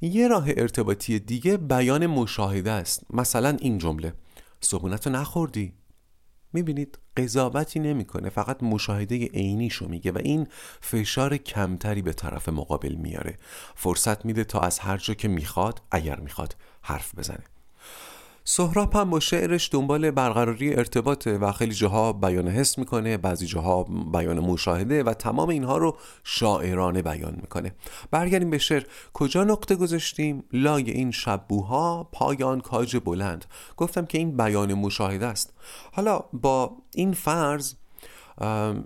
یه 0.00 0.28
راه 0.28 0.44
ارتباطی 0.48 1.18
دیگه 1.18 1.56
بیان 1.56 2.06
مشاهده 2.06 2.70
است. 2.70 3.02
مثلا 3.10 3.56
این 3.60 3.78
جمله 3.78 4.12
صبحونت 4.60 5.06
رو 5.06 5.12
نخوردی؟ 5.12 5.72
می‌بینید 6.56 6.98
قضاوتی 7.16 7.80
نمی‌کنه 7.80 8.28
فقط 8.28 8.62
مشاهده 8.62 9.26
عینیشو 9.26 9.88
میگه 9.88 10.12
و 10.12 10.18
این 10.18 10.46
فشار 10.80 11.36
کمتری 11.36 12.02
به 12.02 12.12
طرف 12.12 12.48
مقابل 12.48 12.94
میاره. 12.94 13.38
فرصت 13.74 14.24
میده 14.24 14.44
تا 14.44 14.60
از 14.60 14.78
هر 14.78 14.96
جا 14.96 15.14
که 15.14 15.28
می‌خواد 15.28 15.82
اگر 15.90 16.20
می‌خواد 16.20 16.56
حرف 16.82 17.14
بزنه. 17.18 17.44
سهراب 18.48 18.94
هم 18.94 19.10
با 19.10 19.20
شعرش 19.20 19.68
دنبال 19.72 20.10
برقراری 20.10 20.74
ارتباطه 20.74 21.38
و 21.38 21.52
خیلی 21.52 21.74
جاها 21.74 22.12
بیان 22.12 22.48
حس 22.48 22.78
می‌کنه 22.78 23.16
بعضی 23.16 23.46
جاها 23.46 23.82
بیان 23.84 24.40
مشاهده 24.40 25.02
و 25.02 25.14
تمام 25.14 25.48
اینها 25.48 25.76
رو 25.76 25.96
شاعرانه 26.24 27.02
بیان 27.02 27.38
می‌کنه. 27.40 27.72
برگردیم 28.10 28.50
به 28.50 28.58
شعر. 28.58 28.82
کجا 29.12 29.44
نقطه 29.44 29.74
گذاشتیم؟ 29.74 30.44
لای 30.52 30.90
این 30.90 31.10
شبوها 31.10 32.08
پایان 32.12 32.60
کاج 32.60 32.96
بلند. 32.96 33.44
گفتم 33.76 34.06
که 34.06 34.18
این 34.18 34.36
بیان 34.36 34.74
مشاهده 34.74 35.26
است. 35.26 35.54
حالا 35.92 36.20
با 36.32 36.76
این 36.94 37.12
فرض 37.12 37.74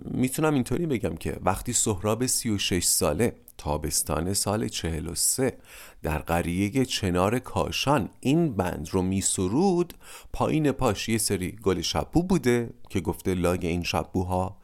می‌تونم 0.03 0.53
اینطوری 0.53 0.85
بگم 0.85 1.15
که 1.15 1.37
وقتی 1.41 1.73
سهراب 1.73 2.25
36 2.25 2.83
ساله 2.83 3.35
تابستان 3.61 4.33
سال 4.33 4.67
43 4.67 5.57
در 6.03 6.17
قریه 6.17 6.85
چنار 6.85 7.39
کاشان 7.39 8.09
این 8.19 8.55
بند 8.55 8.89
رو 8.91 9.01
میسرود 9.01 9.93
پایین 10.33 10.71
پاش 10.71 11.09
یه 11.09 11.17
سری 11.17 11.51
گل 11.51 11.81
شبو 11.81 12.23
بوده 12.23 12.73
که 12.89 12.99
گفته 12.99 13.33
لای 13.33 13.67
این 13.67 13.83
شبوها 13.83 14.57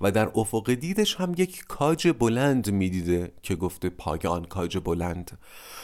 و 0.00 0.10
در 0.10 0.30
افق 0.34 0.74
دیدش 0.74 1.14
هم 1.14 1.34
یک 1.36 1.64
کاج 1.68 2.08
بلند 2.18 2.70
می‌دیده 2.70 3.32
که 3.42 3.54
گفته 3.54 3.88
پای 3.88 4.20
آن 4.28 4.44
کاج 4.44 4.78
بلند. 4.78 5.38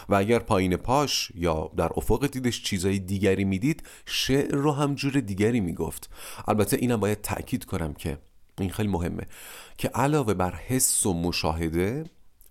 و 0.08 0.14
اگر 0.14 0.38
پایین 0.38 0.76
پاش 0.76 1.32
یا 1.34 1.70
در 1.76 1.90
افق 1.96 2.26
دیدش 2.26 2.62
چیزای 2.62 2.98
دیگری 2.98 3.44
می‌دید 3.44 3.82
شعر 4.06 4.54
رو 4.54 4.72
هم 4.72 4.94
جور 4.94 5.12
دیگری 5.12 5.60
می‌گفت 5.60 6.10
البته 6.48 6.76
اینم 6.76 7.00
باید 7.00 7.20
تأکید 7.20 7.64
کنم 7.64 7.94
که 7.94 8.18
این 8.58 8.70
خیلی 8.70 8.88
مهمه 8.88 9.26
که 9.78 9.88
علاوه 9.88 10.34
بر 10.34 10.54
حس 10.54 11.06
و 11.06 11.12
مشاهده 11.12 12.04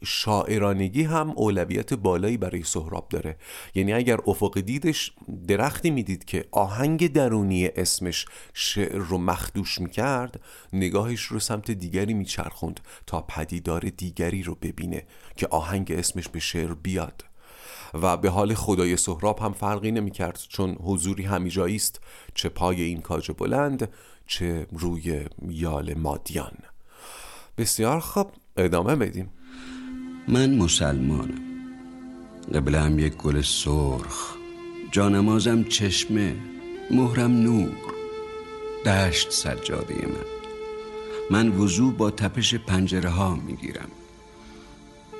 شاعرانگی 0.03 1.03
هم 1.03 1.29
اولویت 1.29 1.93
بالایی 1.93 2.37
برای 2.37 2.63
سهراب 2.63 3.09
داره. 3.09 3.37
یعنی 3.75 3.93
اگر 3.93 4.17
افق 4.27 4.59
دیدش 4.59 5.13
درختی 5.47 5.91
می‌دید 5.91 6.25
که 6.25 6.45
آهنگ 6.51 7.13
درونی 7.13 7.67
اسمش 7.67 8.25
شعر 8.53 8.97
رو 8.97 9.17
مخدوش 9.17 9.81
می‌کرد 9.81 10.41
نگاهش 10.73 11.21
رو 11.21 11.39
سمت 11.39 11.71
دیگری 11.71 12.13
میچرخوند 12.13 12.79
تا 13.07 13.21
پدیدار 13.21 13.81
دیگری 13.81 14.43
رو 14.43 14.55
ببینه 14.55 15.03
که 15.35 15.47
آهنگ 15.47 15.91
اسمش 15.91 16.29
به 16.29 16.39
شعر 16.39 16.73
بیاد. 16.73 17.25
و 17.93 18.17
به 18.17 18.29
حال 18.29 18.53
خدای 18.53 18.97
سهراب 18.97 19.39
هم 19.39 19.53
فرقی 19.53 19.91
نمی‌کرد 19.91 20.39
چون 20.49 20.75
حضوری 20.75 21.23
همیجایی 21.23 21.75
است 21.75 22.01
چه 22.35 22.49
پای 22.49 22.81
این 22.81 23.01
کاج 23.01 23.31
بلند 23.37 23.89
چه 24.27 24.67
روی 24.71 25.25
یال 25.49 25.93
مادیان. 25.93 26.57
بسیار 27.57 27.99
خوب 27.99 28.31
ادامه 28.57 28.95
بدیم. 28.95 29.31
من 30.29 30.55
مسلمانم. 30.55 31.41
قبلم 32.53 32.99
یک 32.99 33.13
گل 33.13 33.41
سرخ 33.41 34.35
جانمازم 34.91 35.63
چشمه 35.63 36.35
مهرم 36.91 37.31
نور. 37.31 37.93
دشت 38.85 39.31
سجاده 39.31 39.95
من. 39.95 40.25
من 41.31 41.49
وضوع 41.49 41.93
با 41.93 42.11
تپش 42.11 42.55
پنجره 42.55 43.09
ها 43.09 43.35
می‌گیرم. 43.35 43.89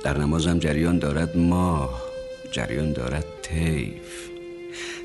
در 0.03 0.17
نمازم 0.17 0.59
جریان 0.59 0.99
دارد 0.99 1.37
ماه 1.37 2.01
جریان 2.51 2.93
دارد 2.93 3.25
تیف 3.43 4.29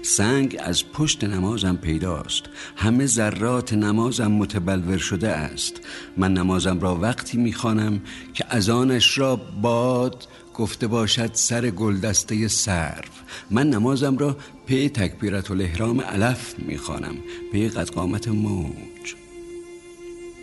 سنگ 0.06 0.56
از 0.60 0.92
پشت 0.92 1.24
نمازم 1.24 1.76
پیداست. 1.76 2.42
همه 2.76 3.06
ذرات 3.06 3.72
نمازم 3.72 4.32
متبلور 4.32 4.98
شده 4.98 5.28
است. 5.28 5.80
من 6.16 6.32
نمازم 6.32 6.80
را 6.80 6.96
وقتی 6.96 7.38
می‌خوانم 7.38 8.00
که 8.34 8.44
از 8.48 8.68
آنش 8.68 9.18
را 9.18 9.36
باد 9.36 10.26
گفته 10.54 10.86
باشد 10.86 11.30
سر 11.32 11.70
گلدسته 11.70 12.48
سرف 12.48 13.10
من 13.50 13.70
نمازم 13.70 14.18
را 14.18 14.36
پی 14.66 14.88
تکبیرت 14.88 15.50
الاحرام 15.50 16.00
علف 16.00 16.54
می‌خوانم. 16.58 17.16
پی 17.52 17.68
قدقامت 17.68 18.28
موج. 18.28 19.14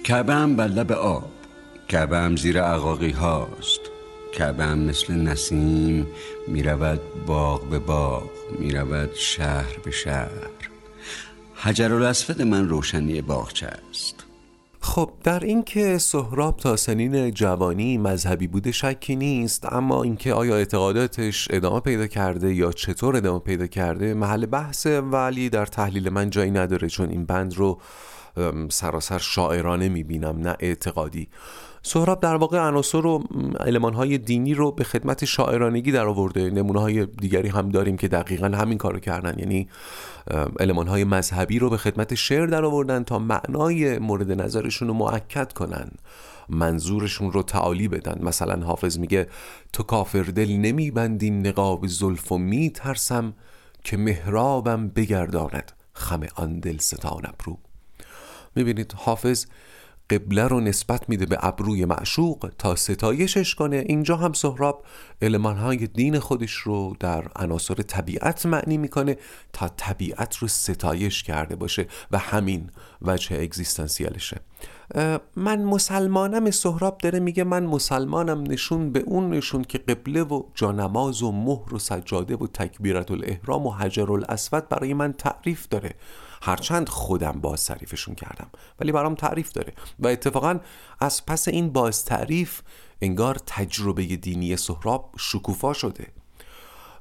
کعبه 0.03 0.45
بر 0.55 0.67
لب 0.67 0.91
آب. 0.91 1.31
کعبه 1.89 2.35
زیر 2.35 2.61
عقاقی 2.61 3.11
هاست 3.11 3.80
کعبه 4.31 4.63
هم 4.63 4.79
مثل 4.79 5.13
نسیم 5.13 6.07
می‌رود 6.47 7.01
باغ 7.25 7.69
به 7.69 7.79
باغ 7.79 8.29
می‌رود 8.59 9.09
شهر 9.15 9.77
به 9.83 9.91
شهر. 9.91 10.49
حجر 11.55 11.93
الاسفد 11.93 12.41
من 12.41 12.69
روشنی 12.69 13.21
باغچه 13.21 13.67
است. 13.67 14.15
خب 14.83 15.11
در 15.23 15.39
اینکه 15.39 15.97
سهراب 15.97 16.57
تا 16.57 16.75
سنین 16.75 17.31
جوانی 17.31 17.97
مذهبی 17.97 18.47
بوده 18.47 18.71
شکی 18.71 19.15
نیست 19.15 19.73
اما 19.73 20.03
اینکه 20.03 20.33
آیا 20.33 20.55
اعتقاداتش 20.55 21.47
ادامه 21.51 21.79
پیدا 21.79 22.07
کرده 22.07 22.53
یا 22.53 22.71
چطور 22.71 23.15
ادامه 23.15 23.39
پیدا 23.39 23.67
کرده 23.67 24.13
محل 24.13 24.45
بحثه 24.45 25.01
ولی 25.01 25.49
در 25.49 25.65
تحلیل 25.65 26.09
من 26.09 26.29
جایی 26.29 26.51
نداره 26.51 26.89
چون 26.89 27.09
این 27.09 27.25
بند 27.25 27.53
رو 27.53 27.79
سراسر 28.69 29.17
شاعرانه 29.17 29.89
می‌بینم 29.89 30.37
نه 30.37 30.55
اعتقادی. 30.59 31.27
سهراب 31.83 32.19
در 32.19 32.35
واقع 32.35 32.59
عناصر 32.59 33.05
و 33.05 33.23
های 33.93 34.17
دینی 34.17 34.53
رو 34.53 34.71
به 34.71 34.83
خدمت 34.83 35.25
شاعرانگی 35.25 35.91
در 35.91 36.05
آورده. 36.05 36.49
نمونه 36.49 36.79
های 36.79 37.05
دیگری 37.05 37.49
هم 37.49 37.69
داریم 37.69 37.97
که 37.97 38.07
دقیقا 38.07 38.47
همین 38.47 38.77
کارو 38.77 38.99
کردن. 38.99 39.39
یعنی 39.39 39.67
های 40.87 41.03
مذهبی 41.03 41.59
رو 41.59 41.69
به 41.69 41.77
خدمت 41.77 42.15
شعر 42.15 42.45
در 42.45 42.65
آوردن 42.65 43.03
تا 43.03 43.19
معنای 43.19 43.99
مورد 43.99 44.31
نظرشون 44.31 44.87
رو 44.87 44.93
معکد 44.93 45.53
کنن. 45.53 45.91
منظورشون 46.49 47.31
رو 47.31 47.43
تعالی 47.43 47.87
بدن. 47.87 48.19
مثلا 48.23 48.65
حافظ 48.65 48.99
میگه 48.99 49.27
تو 49.73 49.83
کافر 49.83 50.23
دل 50.23 50.51
نمیبندی 50.51 51.29
نقاب 51.29 51.87
زلف 51.87 52.31
و 52.31 52.37
میترسم 52.37 53.33
که 53.83 53.97
مهرابم 53.97 54.87
بگرداند 54.87 55.71
خم 55.93 56.21
آن 56.35 56.59
دل 56.59 56.77
ستان 56.77 57.21
ابرو. 57.25 57.70
می‌بینید 58.55 58.93
حافظ 58.97 59.45
قبله 60.09 60.47
رو 60.47 60.59
نسبت 60.59 61.09
میده 61.09 61.25
به 61.25 61.37
ابروی 61.39 61.85
معشوق 61.85 62.51
تا 62.57 62.75
ستایشش 62.75 63.55
کنه. 63.55 63.83
اینجا 63.87 64.15
هم 64.15 64.33
سهراب 64.33 64.85
های 65.21 65.87
دین 65.87 66.19
خودش 66.19 66.51
رو 66.51 66.95
در 66.99 67.23
عناصر 67.35 67.73
طبیعت 67.73 68.45
معنی 68.45 68.77
می‌کنه 68.77 69.17
تا 69.53 69.67
طبیعت 69.67 70.37
رو 70.37 70.47
ستایش 70.47 71.23
کرده 71.23 71.55
باشه 71.55 71.87
و 72.11 72.17
همین 72.17 72.69
وجه 73.01 73.41
اگزیستانسیالشه. 73.41 74.39
من 75.35 75.63
مسلمانم 75.63 76.51
سهراب 76.51 76.97
داره 76.97 77.19
میگه 77.19 77.43
من 77.43 77.65
مسلمانم 77.65 78.43
نشون 78.43 78.91
به 78.91 78.99
اون 78.99 79.29
نشون 79.29 79.63
که 79.63 79.77
قبله 79.77 80.23
و 80.23 80.43
جانماز 80.55 81.23
و 81.23 81.31
مهر 81.31 81.73
و 81.73 81.79
سجاده 81.79 82.35
و 82.35 82.47
تکبیرت 82.47 83.11
الاحرام 83.11 83.67
و 83.67 83.71
حجر 83.71 84.11
الاسود 84.11 84.69
برای 84.69 84.93
من 84.93 85.13
تعریف 85.13 85.67
داره. 85.67 85.95
هرچند 86.41 86.89
خودم 86.89 87.31
باز 87.31 87.65
تعریفشون 87.65 88.15
کردم 88.15 88.47
ولی 88.79 88.91
برام 88.91 89.15
تعریف 89.15 89.51
داره 89.51 89.73
و 89.99 90.07
اتفاقا 90.07 90.59
از 90.99 91.25
پس 91.25 91.47
این 91.47 91.69
باز 91.69 92.05
تعریف 92.05 92.61
انگار 93.01 93.35
تجربه 93.35 94.03
دینی 94.03 94.57
سهراب 94.57 95.13
شکوفا 95.17 95.73
شده. 95.73 96.07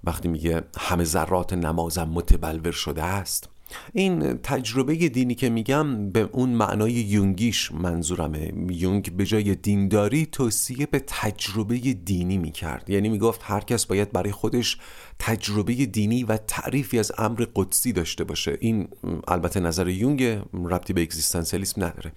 وقتی 0.05 0.29
میگه 0.29 0.63
همه 0.79 1.05
ذرات 1.05 1.53
نمازم 1.53 2.09
متبلور 2.09 2.73
شده 2.73 3.03
است 3.03 3.49
این 3.93 4.35
تجربه 4.35 5.09
دینی 5.09 5.35
که 5.35 5.51
میگم 5.51 6.11
به 6.11 6.29
اون 6.33 6.49
معنای 6.51 6.93
یونگیش 6.93 7.73
منظورمه. 7.73 8.53
یونگ 8.71 9.13
به 9.13 9.25
جای 9.27 9.55
دینداری 9.55 10.27
توصیه 10.27 10.87
به 10.87 11.03
تجربه 11.07 11.79
دینی 11.79 12.39
می‌کرد. 12.39 12.91
یعنی 12.91 13.09
می‌گفت 13.09 13.41
هر 13.45 13.61
کس 13.61 13.87
باید 13.87 14.13
برای 14.13 14.33
خودش 14.33 14.79
تجربه 15.19 15.87
دینی 15.87 16.25
و 16.25 16.37
تعریفی 16.37 16.99
از 16.99 17.13
امر 17.19 17.47
قدسی 17.55 17.93
داشته 17.93 18.25
باشه. 18.25 18.59
این 18.61 18.89
البته 19.29 19.61
نظر 19.61 19.89
یونگ 19.89 20.23
ربطی 20.53 20.93
به 20.93 21.03
اگزیستانسیالیسم 21.03 21.85
نداره. 21.85 22.13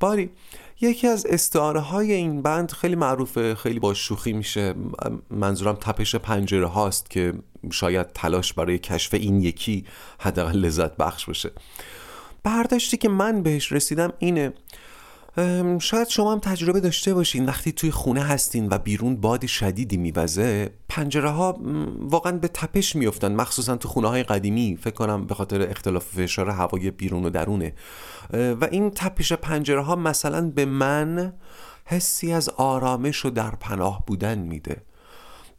باری 0.00 0.30
یکی 0.80 1.06
از 1.06 1.26
استعاره 1.26 1.80
های 1.80 2.12
این 2.12 2.42
بند 2.42 2.72
خیلی 2.72 2.96
معروفه 2.96 3.54
خیلی 3.54 3.78
با 3.78 3.94
شوخی 3.94 4.32
میشه. 4.32 4.74
منظورم 5.30 5.74
تپش 5.74 6.14
پنجره 6.14 6.66
هاست 6.66 7.10
که 7.10 7.34
شاید 7.72 8.06
تلاش 8.12 8.52
برای 8.52 8.78
کشف 8.78 9.14
این 9.14 9.40
یکی 9.40 9.84
حداقل 10.18 10.58
لذت 10.58 10.96
بخش 10.96 11.26
باشه. 11.26 11.50
برداشتی 12.42 12.96
که 12.96 13.08
من 13.08 13.42
بهش 13.42 13.72
رسیدم 13.72 14.12
اینه 14.18 14.52
شاید 15.80 16.08
شما 16.08 16.32
هم 16.32 16.38
تجربه 16.38 16.80
داشته 16.80 17.14
باشین. 17.14 17.46
وقتی 17.46 17.72
توی 17.72 17.90
خونه 17.90 18.22
هستین 18.22 18.68
و 18.70 18.78
بیرون 18.78 19.16
باد 19.16 19.46
شدیدی 19.46 19.96
میوزه 19.96 20.70
پنجره 20.88 21.30
ها 21.30 21.60
واقعا 22.00 22.32
به 22.32 22.48
تپش 22.48 22.96
میفتن 22.96 23.34
مخصوصا 23.34 23.76
تو 23.76 23.88
خونه 23.88 24.08
های 24.08 24.22
قدیمی. 24.22 24.78
فکر 24.80 24.94
کنم 24.94 25.26
به 25.26 25.34
خاطر 25.34 25.62
اختلاف 25.62 26.04
فشار 26.04 26.50
هوای 26.50 26.90
بیرون 26.90 27.24
و 27.24 27.30
درونه. 27.30 27.72
و 28.32 28.68
این 28.70 28.90
تپش 28.90 29.32
پنجره 29.32 29.82
ها 29.82 29.96
مثلا 29.96 30.50
به 30.50 30.64
من 30.64 31.32
حسی 31.84 32.32
از 32.32 32.48
آرامش 32.48 33.24
و 33.24 33.30
در 33.30 33.50
پناه 33.50 34.04
بودن 34.06 34.38
میده. 34.38 34.82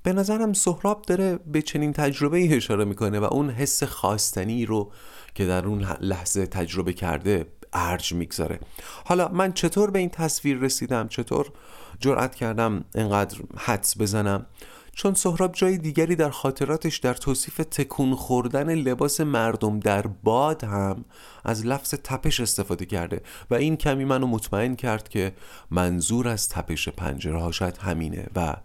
به 0.04 0.14
نظرم 0.14 0.54
سهراب 0.54 1.02
داره 1.02 1.40
به 1.52 1.62
چنین 1.62 1.94
تجربه 1.94 2.56
اشاره 2.56 2.86
می‌کنه 2.86 3.20
و 3.20 3.24
اون 3.24 3.50
حس 3.50 3.84
خواستنی 3.84 4.66
رو 4.66 4.92
که 5.36 5.46
در 5.46 5.66
اون 5.66 5.86
لحظه 6.02 6.46
تجربه 6.46 6.94
کرده 6.94 7.46
ارج 7.74 8.14
می‌گذاره. 8.14 8.60
حالا 9.06 9.28
من 9.28 9.54
چطور 9.54 9.92
به 9.92 10.00
این 10.00 10.10
تصویر 10.10 10.58
رسیدم؟ 10.58 11.08
چطور 11.08 11.52
جرأت 12.00 12.36
کردم 12.36 12.86
اینقدر 12.96 13.38
حدس 13.58 14.02
بزنم؟ 14.02 14.46
چون 14.94 15.14
سهراب 15.14 15.52
جای 15.54 15.78
دیگری 15.78 16.16
در 16.16 16.30
خاطراتش 16.30 16.98
در 16.98 17.14
توصیف 17.14 17.58
تکون 17.58 18.16
خوردن 18.16 18.76
لباس 18.76 19.22
مردم 19.22 19.80
در 19.80 20.08
باد 20.08 20.64
هم 20.64 21.06
از 21.46 21.66
لفظ 21.66 21.94
تپش 22.04 22.40
استفاده 22.40 22.86
کرده 22.86 23.22
و 23.50 23.56
این 23.56 23.78
کمی 23.78 24.06
منو 24.06 24.28
مطمئن 24.28 24.76
کرد 24.76 25.10
که 25.10 25.34
منظور 25.72 26.28
از 26.28 26.50
تپش 26.50 26.90
پنجره 26.90 27.52
شاید 27.52 27.78
همینه 27.78 28.28
و 28.36 28.56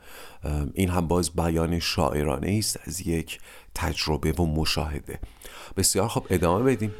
این 0.75 0.90
هم 0.90 1.08
باز 1.08 1.30
بیان 1.30 1.78
شاعرانه 1.78 2.56
است 2.58 2.80
از 2.86 3.06
یک 3.06 3.40
تجربه 3.75 4.32
و 4.32 4.46
مشاهده. 4.46 5.18
بسیار 5.76 6.08
خب 6.08 6.26
ادامه 6.30 6.62
بدیم. 6.62 6.94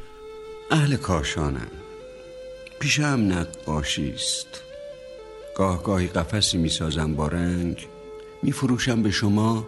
اهل 0.71 0.95
کاشانم 0.95 1.86
پیشم 2.79 3.31
نقاشی 3.31 4.11
است. 4.11 4.61
گاه 5.55 5.83
گاهی 5.83 6.07
قفسی 6.07 6.57
می‌سازم 6.57 7.15
با 7.15 7.27
رنگ 7.27 7.87
میفروشم 8.43 9.03
به 9.03 9.11
شما 9.11 9.67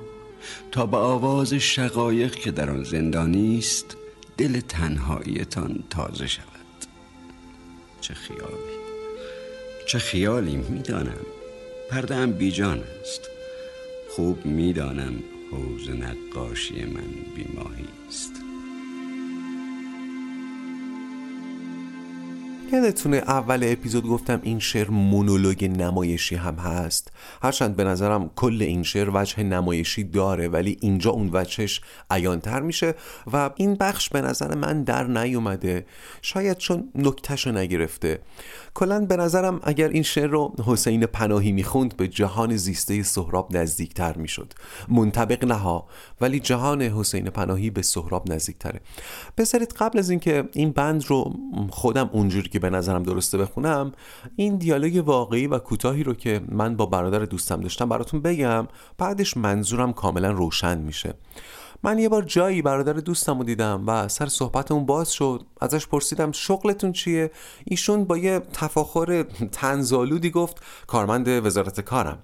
تا 0.71 0.85
به 0.85 0.97
آواز 0.97 1.53
شقایق 1.53 2.35
که 2.35 2.51
در 2.51 2.69
آن 2.69 2.83
زندانی 2.83 3.57
است 3.57 3.97
دل 4.37 4.59
تنهاییتان 4.59 5.83
تازه 5.89 6.27
شود. 6.27 6.45
چه 8.01 8.13
خیالی 8.13 8.79
چه 9.87 9.99
خیالی 9.99 10.55
می‌دانم 10.55 11.25
پرده 11.89 12.15
هم 12.15 12.31
بیجان 12.31 12.83
است. 13.01 13.21
خوب 14.15 14.45
می‌دانم 14.45 15.13
حوز 15.51 15.89
نقاشی 15.89 16.85
من 16.85 17.09
بیماهی 17.35 17.87
است. 18.07 18.48
یادتونه 22.73 23.17
اول 23.17 23.59
اپیزود 23.63 24.07
گفتم 24.07 24.39
این 24.43 24.59
شعر 24.59 24.89
مونولوگ 24.89 25.65
نمایشی 25.65 26.35
هم 26.35 26.55
هست؟ 26.55 27.11
هرچند 27.41 27.75
به 27.75 27.83
نظرم 27.83 28.31
کل 28.35 28.61
این 28.61 28.83
شعر 28.83 29.09
وجه 29.13 29.43
نمایشی 29.43 30.03
داره 30.03 30.47
ولی 30.47 30.77
اینجا 30.81 31.11
اون 31.11 31.29
وجهش 31.33 31.81
عیانتر 32.09 32.61
میشه 32.61 32.95
و 33.33 33.49
این 33.55 33.75
بخش 33.75 34.09
به 34.09 34.21
نظر 34.21 34.55
من 34.55 34.83
در 34.83 35.03
نیومده. 35.03 35.85
شاید 36.21 36.57
چون 36.57 36.89
نکتش 36.95 37.47
رو 37.47 37.53
نگرفته. 37.53 38.19
کلا 38.73 39.05
به 39.05 39.15
نظرم 39.15 39.59
اگر 39.63 39.87
این 39.87 40.03
شعر 40.03 40.27
رو 40.27 40.55
حسین 40.65 41.05
پناهی 41.05 41.51
می‌خوند 41.51 41.97
به 41.97 42.07
جهان 42.07 42.55
زیسته 42.55 43.03
سهراب 43.03 43.57
نزدیکتر 43.57 44.17
می‌شد. 44.17 44.53
منطبق 44.87 45.45
نها 45.45 45.87
ولی 46.21 46.39
جهان 46.39 46.81
حسین 46.81 47.29
پناهی 47.29 47.69
به 47.69 47.81
سهراب 47.81 48.31
نزدیکتره. 48.31 48.81
بذارید 49.37 49.73
قبل 49.73 49.99
از 49.99 50.09
اینکه 50.09 50.49
این 50.53 50.71
بند 50.71 51.05
رو 51.05 51.33
خودم 51.69 52.09
اونجوری 52.13 52.49
به 52.59 52.69
نظرم 52.69 53.03
درسته 53.03 53.37
بخونم 53.37 53.91
این 54.35 54.57
دیالوگ 54.57 55.03
واقعی 55.05 55.47
و 55.47 55.59
کوتاهی 55.59 56.03
رو 56.03 56.13
که 56.13 56.41
من 56.49 56.75
با 56.75 56.85
برادر 56.85 57.19
دوستم 57.19 57.61
داشتم 57.61 57.89
براتون 57.89 58.21
بگم 58.21 58.67
بعدش 58.97 59.37
منظورم 59.37 59.93
کاملا 59.93 60.31
روشن 60.31 60.77
میشه. 60.77 61.13
من 61.83 61.99
یه 61.99 62.09
بار 62.09 62.21
جایی 62.23 62.61
برادر 62.61 62.93
دوستم 62.93 63.37
رو 63.37 63.43
دیدم 63.43 63.83
و 63.87 64.07
سر 64.07 64.25
صحبتمون 64.25 64.85
باز 64.85 65.11
شد 65.11 65.45
ازش 65.61 65.87
پرسیدم 65.87 66.31
شغلتون 66.31 66.91
چیه؟ 66.91 67.31
ایشون 67.65 68.05
با 68.05 68.17
یه 68.17 68.39
تفاخر 68.53 69.23
تنزالودی 69.51 70.29
گفت 70.29 70.57
کارمند 70.87 71.27
وزارت 71.27 71.81
کارم. 71.81 72.19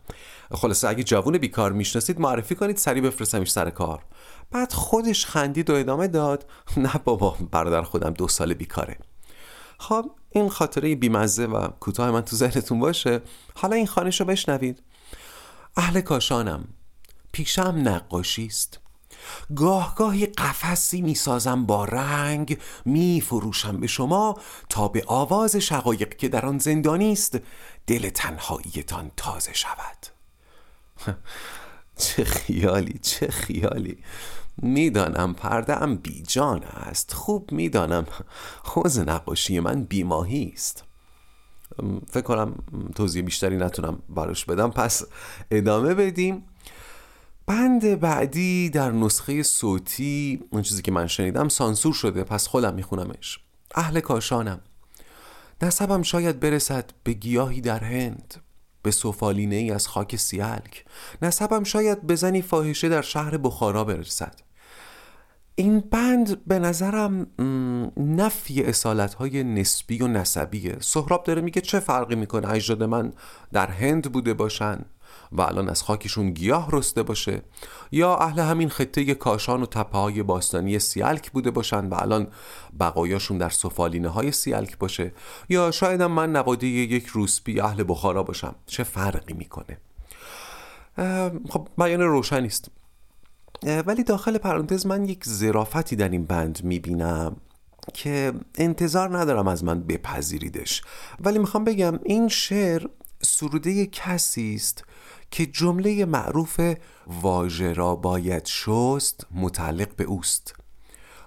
خلاصه 0.52 0.88
اگه 0.88 1.04
جوون 1.04 1.38
بیکار 1.38 1.72
می‌شناسید 1.72 2.20
معرفی 2.20 2.56
کنید 2.56 2.78
سریع 2.78 3.04
بفرستمش 3.04 3.52
سر 3.52 3.70
کار. 3.70 4.06
بعد 4.52 4.74
خودش 4.74 5.26
خندید 5.26 5.70
و 5.70 5.74
ادامه 5.74 6.08
داد 6.08 6.46
نه 6.78 6.94
بابا 7.04 7.36
برادر 7.52 7.82
خودم 7.82 8.14
دو 8.14 8.28
سال 8.28 8.54
بیکاره. 8.54 8.98
خب 9.78 10.12
این 10.30 10.50
خاطره 10.50 10.96
بیمزه 10.96 11.46
و 11.46 11.68
کوتاه 11.68 12.12
من 12.12 12.22
تو 12.22 12.36
ذهنتون 12.36 12.80
باشه. 12.80 13.22
حالا 13.56 13.76
این 13.76 13.88
خانش 13.88 14.20
رو 14.20 14.26
بشنوید. 14.26 14.84
اهل 15.78 16.02
کاشانم 16.02 16.68
پیشم 17.32 17.82
نقاشی 17.84 18.46
است. 18.46 18.80
گاه 19.56 19.96
گاهی 19.96 20.26
قفسی 20.26 21.02
می‌سازم 21.02 21.66
با 21.66 21.86
رنگ 21.86 22.58
میفروشم 22.86 23.80
به 23.80 23.88
شما 23.88 24.40
تا 24.70 24.88
به 24.88 25.04
آواز 25.08 25.56
شقایق 25.56 26.18
که 26.18 26.30
در 26.30 26.46
آن 26.46 26.58
زندانی 26.60 27.12
است 27.12 27.40
دل 27.88 28.10
تنهاییتان 28.10 29.12
تازه 29.18 29.54
شود. 29.54 30.08
چه 31.98 32.24
خیالی 32.24 33.00
چه 33.02 33.28
خیالی. 33.28 33.98
می‌دانم 34.58 35.34
پرده 35.34 35.84
ام 35.84 35.96
بیجان 35.96 36.64
است. 36.64 37.14
خوب 37.14 37.52
می‌دانم 37.52 38.06
خوز 38.64 39.00
نقاشی 39.00 39.60
من 39.60 39.84
بیماهی 39.84 40.52
است. 40.54 40.84
فکر 42.10 42.22
کنم 42.22 42.56
توضیح 42.96 43.24
بیشتری 43.24 43.58
نتونم 43.58 44.00
براش 44.10 44.46
بدم. 44.46 44.72
پس 44.72 45.04
ادامه 45.52 45.94
بدیم. 45.94 46.44
بند 47.48 48.00
بعدی 48.00 48.70
در 48.70 48.92
نسخه 48.92 49.44
صوتی 49.44 50.44
اون 50.52 50.62
چیزی 50.62 50.82
که 50.82 50.92
من 50.92 51.08
شنیدم 51.08 51.50
سانسور 51.50 51.94
شده. 51.94 52.24
پس 52.24 52.48
خودم 52.48 52.74
میخونمش. 52.74 53.40
اهل 53.76 54.00
کاشانم. 54.00 54.60
نسبم 55.62 56.02
شاید 56.02 56.40
برسد 56.40 56.92
به 57.04 57.14
گیاهی 57.14 57.62
در 57.62 57.84
هند. 57.84 58.45
به 58.86 58.92
سفالینه 58.92 59.56
ای 59.56 59.72
از 59.72 59.88
خاک 59.88 60.16
سیلک. 60.16 60.86
نسبم 61.22 61.64
شاید 61.64 62.08
بزنی 62.08 62.42
فاحشه 62.42 62.90
در 62.90 63.02
شهر 63.02 63.38
بخارا 63.38 63.84
برسد. 63.84 64.36
این 65.56 65.80
بند 65.80 66.46
به 66.46 66.60
نظرم 66.60 67.28
نفی 67.98 68.64
اصالت 68.64 69.14
های 69.14 69.44
نسبی 69.44 70.02
و 70.02 70.08
نسبیه. 70.08 70.78
سهراب 70.80 71.24
داره 71.24 71.42
میگه 71.42 71.62
چه 71.62 71.80
فرقی 71.80 72.16
می‌کنه؟ 72.16 72.52
اجداد 72.52 72.84
من 72.84 73.14
در 73.54 73.68
هند 73.68 74.12
بوده 74.12 74.34
باشن. 74.34 74.86
و 75.32 75.42
الان 75.42 75.70
از 75.70 75.84
خاکشون 75.84 76.32
گیاه 76.32 76.70
رسته 76.72 77.04
باشه. 77.04 77.42
یا 77.92 78.16
اهل 78.16 78.40
همین 78.40 78.70
خطه 78.70 79.14
کاشان 79.14 79.64
و 79.64 79.66
تپه 79.66 79.98
های 79.98 80.24
باستانی 80.24 80.80
سیالک 80.80 81.32
بوده 81.32 81.52
باشن 81.52 81.86
و 81.86 81.96
الان 81.96 82.28
بقایاشون 82.80 83.38
در 83.38 83.50
سفالینه 83.50 84.10
های 84.10 84.32
سیالک 84.32 84.78
باشه. 84.78 85.12
یا 85.50 85.72
شاید 85.72 86.02
من 86.02 86.32
نواده 86.32 86.68
یک 86.68 87.06
روسپی 87.06 87.60
اهل 87.60 87.84
بخارا 87.88 88.24
باشم. 88.24 88.56
چه 88.66 88.84
فرقی 88.84 89.34
می‌کنه؟ 89.34 89.78
خب 91.50 91.68
بیان 91.78 92.02
روشنی 92.02 92.48
است 92.48 92.72
ولی 93.86 94.04
داخل 94.04 94.38
پرانتز 94.38 94.86
من 94.86 95.06
یک 95.06 95.26
زرافتی 95.26 95.96
در 95.96 96.10
این 96.10 96.26
بند 96.26 96.64
می‌بینم 96.64 97.36
که 97.94 98.34
انتظار 98.56 99.18
ندارم 99.18 99.48
از 99.48 99.64
من 99.64 99.82
بپذیریدش. 99.82 100.84
ولی 101.20 101.40
می‌خوام 101.40 101.64
بگم 101.64 102.00
این 102.04 102.28
شعر 102.28 102.88
سروده 103.22 103.86
کسی 103.86 104.56
است 104.56 104.84
که 105.32 105.46
جمله 105.46 106.06
معروف 106.06 106.60
واژه 107.08 107.74
را 107.74 107.96
باید 107.96 108.46
شست 108.46 109.28
متعلق 109.32 109.96
به 109.96 110.04
اوست. 110.04 110.56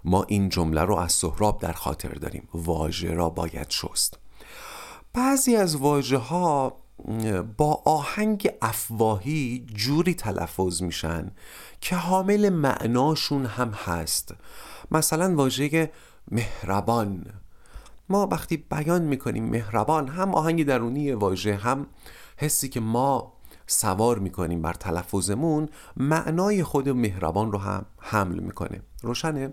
ما 0.05 0.22
این 0.29 0.48
جمله 0.48 0.81
رو 0.81 0.96
از 0.96 1.12
سهراب 1.12 1.61
در 1.61 1.72
خاطر 1.72 2.09
داریم. 2.09 2.48
واژه 2.55 3.14
را 3.14 3.31
باید 3.31 3.70
شست. 3.70 4.18
بعضی 5.12 5.57
از 5.57 5.77
واژه 5.77 6.16
ها 6.16 6.77
با 7.57 7.83
آهنگ 7.85 8.51
افواهی 8.62 9.66
جوری 9.74 10.14
تلفظ 10.14 10.83
میشن 10.83 11.31
که 11.81 11.96
حامل 11.96 12.48
معناشون 12.48 13.46
هم 13.46 13.70
هست. 13.70 14.35
مثلا 14.90 15.35
واژه 15.35 15.92
مهربان 16.31 17.27
ما 18.09 18.27
وقتی 18.27 18.57
بیان 18.57 19.03
می‌کنیم 19.03 19.44
مهربان 19.44 20.09
هم 20.09 20.35
آهنگ 20.35 20.64
درونی 20.64 21.12
واژه 21.12 21.55
هم 21.55 21.87
حسی 22.37 22.68
که 22.68 22.81
ما 22.81 23.33
سوار 23.66 24.18
می‌کنیم 24.18 24.62
بر 24.62 24.73
تلفظمون 24.73 25.68
معنای 25.97 26.62
خود 26.62 26.88
مهربان 26.88 27.53
رو 27.53 27.59
هم 27.59 27.87
حمل 27.99 28.38
می‌کنه. 28.38 28.83
روشنه؟ 29.03 29.53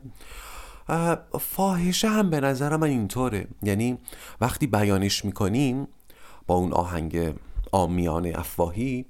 فاحشه 1.39 2.09
هم 2.09 2.29
به 2.29 2.39
نظر 2.39 2.77
من 2.77 2.87
اینطوره. 2.87 3.47
یعنی 3.63 3.97
وقتی 4.41 4.67
بیانش 4.67 5.25
می‌کنیم 5.25 5.87
با 6.47 6.55
اون 6.55 6.73
آهنگ 6.73 7.33
آمیان 7.71 8.35
افواهی 8.35 9.05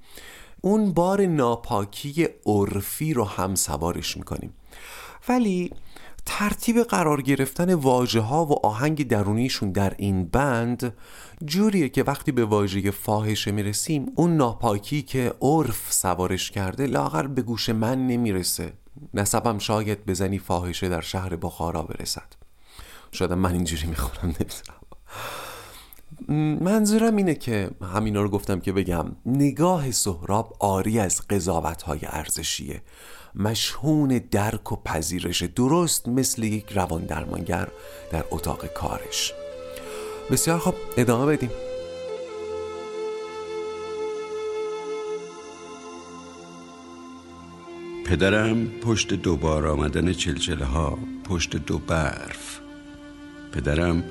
اون 0.60 0.92
بار 0.92 1.26
ناپاکی 1.26 2.28
عرفی 2.46 3.14
رو 3.14 3.24
هم 3.24 3.54
سوارش 3.54 4.16
می‌کنیم. 4.16 4.52
ولی 5.28 5.70
ترتیب 6.26 6.82
قرار 6.82 7.22
گرفتن 7.22 7.74
واژه 7.74 8.20
ها 8.20 8.44
و 8.44 8.66
آهنگ 8.66 9.08
درونیشون 9.08 9.72
در 9.72 9.94
این 9.96 10.24
بند 10.24 10.94
جوریه 11.44 11.88
که 11.88 12.02
وقتی 12.02 12.32
به 12.32 12.44
واژه 12.44 12.90
فاحشه 12.90 13.52
می‌رسیم 13.52 14.12
اون 14.14 14.36
ناپاکی 14.36 15.02
که 15.02 15.34
عرف 15.42 15.92
سوارش 15.92 16.50
کرده 16.50 16.86
لاغر 16.86 17.26
به 17.26 17.42
گوش 17.42 17.68
من 17.68 18.06
نمی‌رسه. 18.06 18.72
نسبم 19.14 19.58
شاید 19.58 20.06
بزنی 20.06 20.38
فاحشه 20.38 20.88
در 20.88 21.00
شهر 21.00 21.36
بخارا 21.36 21.82
برسد. 21.82 22.32
شاید 23.12 23.32
من 23.32 23.52
اینجوری 23.52 23.86
می‌خونم 23.86 24.22
نمی‌دونم. 24.22 24.76
منظورم 26.60 27.16
اینه 27.16 27.34
که 27.34 27.70
همینا 27.94 28.22
رو 28.22 28.28
گفتم 28.28 28.60
که 28.60 28.72
بگم 28.72 29.04
نگاه 29.26 29.90
سهراب 29.90 30.56
آری 30.60 30.98
از 30.98 31.20
قضاوت 31.28 31.82
های 31.82 32.00
ارزشیه. 32.02 32.82
مشهون 33.36 34.20
درک 34.30 34.72
و 34.72 34.76
پذیرش 34.76 35.42
درست 35.42 36.08
مثل 36.08 36.42
یک 36.42 36.72
روان 36.72 37.04
درمانگر 37.04 37.68
در 38.12 38.24
اتاق 38.30 38.66
کارش. 38.66 39.32
بسیار 40.30 40.58
خب 40.58 40.74
ادامه 40.96 41.36
بدیم. 41.36 41.50
پدرم 48.06 48.66
پشت 48.66 49.14
دو 49.14 49.36
بار 49.36 49.66
آمدن 49.66 50.12
چلچله 50.12 50.64
ها 50.64 50.98
پشت 51.24 51.56
دو 51.56 51.78
برف. 51.78 52.60
پدرم 53.52 54.04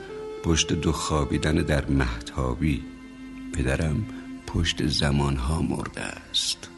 پشت 0.43 0.73
دو 0.73 0.91
خوابیدن 0.91 1.55
در 1.55 1.85
محتابی 1.85 2.83
پدرم 3.53 4.05
پشت 4.47 4.87
زمانها 4.87 5.61
مرده 5.61 6.01
است. 6.01 6.74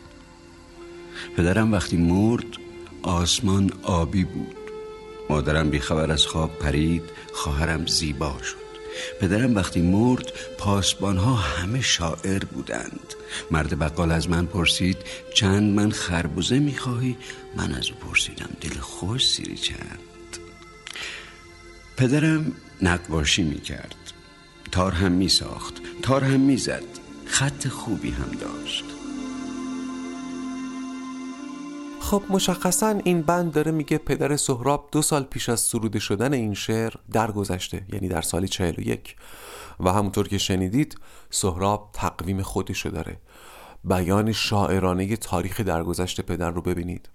پدرم 1.37 1.71
وقتی 1.71 1.97
مرد 1.97 2.45
آسمان 3.03 3.71
آبی 3.83 4.23
بود. 4.23 4.55
مادرم 5.29 5.69
بیخبر 5.69 6.11
از 6.11 6.25
خواب 6.25 6.57
پرید 6.59 7.03
خواهرم 7.33 7.85
زیبا 7.87 8.35
شد. 8.43 8.67
پدرم 9.21 9.55
وقتی 9.55 9.81
مرد 9.81 10.33
پاسبانها 10.57 11.35
همه 11.35 11.81
شاعر 11.81 12.45
بودند. 12.45 13.13
مرد 13.51 13.79
بقال 13.79 14.11
از 14.11 14.29
من 14.29 14.45
پرسید 14.45 14.97
چند 15.33 15.75
من 15.75 15.91
خربوزه 15.91 16.59
می‌خواهی؟ 16.59 17.17
من 17.55 17.73
از 17.73 17.89
او 17.89 17.95
پرسیدم 17.95 18.49
دل 18.61 18.79
خوش 18.79 19.27
سیری 19.27 19.57
چند؟ 19.57 19.99
پدرم 21.97 22.51
نقاشی 22.81 23.43
می‌کرد. 23.43 23.95
تار 24.71 24.91
هم 24.91 25.11
میساخت 25.11 25.73
تار 26.01 26.23
هم 26.23 26.39
می‌زد 26.39 26.83
خط 27.25 27.67
خوبی 27.67 28.09
هم 28.09 28.31
داشت. 28.39 28.83
خب 32.07 32.23
مشخصا 32.29 32.89
این 33.03 33.21
بند 33.21 33.51
داره 33.53 33.71
میگه 33.71 33.97
پدر 33.97 34.37
سهراب 34.37 34.89
دو 34.91 35.01
سال 35.01 35.23
پیش 35.23 35.49
از 35.49 35.59
سروده 35.59 35.99
شدن 35.99 36.33
این 36.33 36.53
شعر 36.53 36.93
درگذشته 37.11 37.85
یعنی 37.93 38.07
در 38.07 38.21
سال 38.21 38.47
41 38.47 39.15
و 39.79 39.93
همونطور 39.93 40.27
که 40.27 40.37
شنیدید 40.37 40.97
سهراب 41.29 41.89
تقویم 41.93 42.41
خودشو 42.41 42.89
داره. 42.89 43.17
بیان 43.83 44.31
شاعرانه 44.31 45.15
تاریخ 45.15 45.61
درگذشت 45.61 46.21
پدر 46.21 46.51
رو 46.51 46.61
ببینید. 46.61 47.09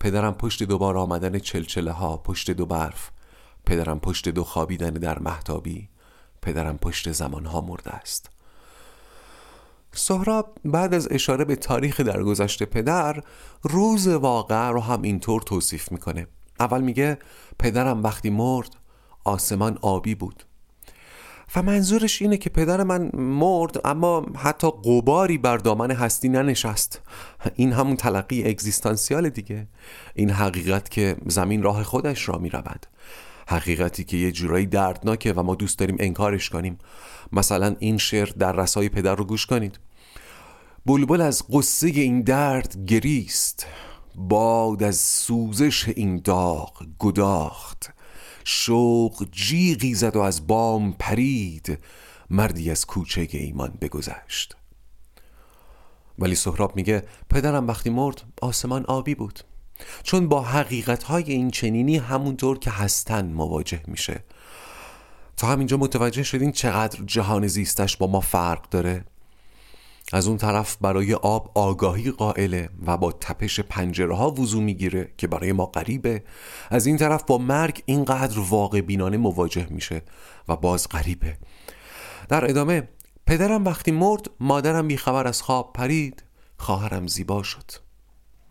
پدرم 0.00 0.34
پشت 0.34 0.62
دوبار 0.62 0.98
آمدن 0.98 1.38
چلچله 1.38 1.92
ها 1.92 2.16
پشت 2.16 2.50
دو 2.50 2.66
برف. 2.66 3.10
پدرم 3.66 4.00
پشت 4.00 4.28
دو 4.28 4.44
خوابیدن 4.44 4.90
در 4.90 5.18
محتابی 5.18 5.88
پدرم 6.42 6.78
پشت 6.78 7.12
زمانها 7.12 7.60
مرده 7.60 7.90
است. 7.90 8.30
سهراب 9.94 10.58
بعد 10.64 10.94
از 10.94 11.08
اشاره 11.10 11.44
به 11.44 11.56
تاریخ 11.56 12.00
درگذشت 12.00 12.62
پدر 12.62 13.22
روز 13.62 14.08
واقع 14.08 14.68
رو 14.68 14.80
هم 14.80 15.02
اینطور 15.02 15.42
توصیف 15.42 15.92
می‌کنه. 15.92 16.26
اول 16.60 16.80
میگه 16.80 17.18
پدرم 17.58 18.02
وقتی 18.02 18.30
مرد 18.30 18.76
آسمان 19.24 19.78
آبی 19.82 20.14
بود. 20.14 20.44
و 21.56 21.62
منظورش 21.62 22.22
اینه 22.22 22.36
که 22.36 22.50
پدر 22.50 22.82
من 22.82 23.10
مرد 23.16 23.86
اما 23.86 24.26
حتی 24.36 24.70
قباری 24.84 25.38
بر 25.38 25.56
دامن 25.56 25.90
هستی 25.90 26.28
ننشست. 26.28 27.00
این 27.54 27.72
همون 27.72 27.96
تلقی 27.96 28.48
اگزیستانسیال 28.48 29.28
دیگه. 29.28 29.66
این 30.14 30.30
حقیقت 30.30 30.88
که 30.88 31.16
زمین 31.26 31.62
راه 31.62 31.82
خودش 31.82 32.28
را 32.28 32.38
می‌رود. 32.38 32.86
حقیقتی 33.48 34.04
که 34.04 34.16
یه 34.16 34.32
جورایی 34.32 34.66
دردناکه 34.66 35.32
و 35.32 35.42
ما 35.42 35.54
دوست 35.54 35.78
داریم 35.78 35.96
انکارش 36.00 36.50
کنیم. 36.50 36.78
مثلا 37.32 37.76
این 37.78 37.98
شعر 37.98 38.28
در 38.38 38.52
رسای 38.52 38.88
پدر 38.88 39.14
رو 39.14 39.24
گوش 39.24 39.46
کنید. 39.46 39.78
بلبل 40.86 41.20
از 41.20 41.42
قصه 41.50 41.86
این 41.86 42.22
درد 42.22 42.84
گریست. 42.84 43.66
باد 44.14 44.82
از 44.82 44.96
سوزش 44.96 45.88
این 45.88 46.20
داغ 46.24 46.86
گداخت. 46.98 47.92
شوق 48.44 49.26
جیغی 49.32 49.94
زد 49.94 50.16
و 50.16 50.20
از 50.20 50.46
بام 50.46 50.92
پرید. 50.92 51.78
مردی 52.30 52.70
از 52.70 52.86
کوچه 52.86 53.28
ایمان 53.30 53.78
بگذشت. 53.80 54.56
ولی 56.18 56.34
سهراب 56.34 56.76
میگه 56.76 57.02
پدرم 57.30 57.66
وقتی 57.66 57.90
مرد 57.90 58.22
آسمان 58.42 58.84
آبی 58.86 59.14
بود. 59.14 59.40
چون 60.02 60.28
با 60.28 60.42
حقیقت 60.42 61.02
های 61.02 61.24
این 61.24 61.50
چنینی 61.50 61.96
همونطور 61.96 62.58
که 62.58 62.70
هستن 62.70 63.32
مواجه 63.32 63.80
میشه. 63.86 64.24
تا 65.36 65.46
همینجا 65.46 65.76
متوجه 65.76 66.22
شدین 66.22 66.52
چقدر 66.52 67.04
جهان 67.06 67.46
زیستش 67.46 67.96
با 67.96 68.06
ما 68.06 68.20
فرق 68.20 68.68
داره؟ 68.68 69.04
از 70.12 70.28
اون 70.28 70.36
طرف 70.36 70.76
برای 70.80 71.14
آب 71.14 71.50
آگاهی 71.54 72.10
قائله 72.10 72.68
و 72.86 72.96
با 72.96 73.12
تپش 73.12 73.60
پنجره 73.60 74.16
ها 74.16 74.30
وضو 74.30 74.60
می‌گیره 74.60 75.12
که 75.18 75.26
برای 75.26 75.52
ما 75.52 75.66
غریبه. 75.66 76.22
از 76.70 76.86
این 76.86 76.96
طرف 76.96 77.22
با 77.22 77.38
مرگ 77.38 77.82
اینقدر 77.86 78.40
واقع 78.40 78.80
بینانه 78.80 79.16
مواجه 79.16 79.66
میشه 79.70 80.02
و 80.48 80.56
باز 80.56 80.88
غریبه. 80.88 81.36
در 82.28 82.50
ادامه 82.50 82.88
پدرم 83.26 83.64
وقتی 83.64 83.90
مرد 83.90 84.30
مادرم 84.40 84.88
بیخبر 84.88 85.26
از 85.26 85.42
خواب 85.42 85.72
پرید 85.72 86.22
خواهرم 86.58 87.06
زیبا 87.06 87.42
شد. 87.42 87.81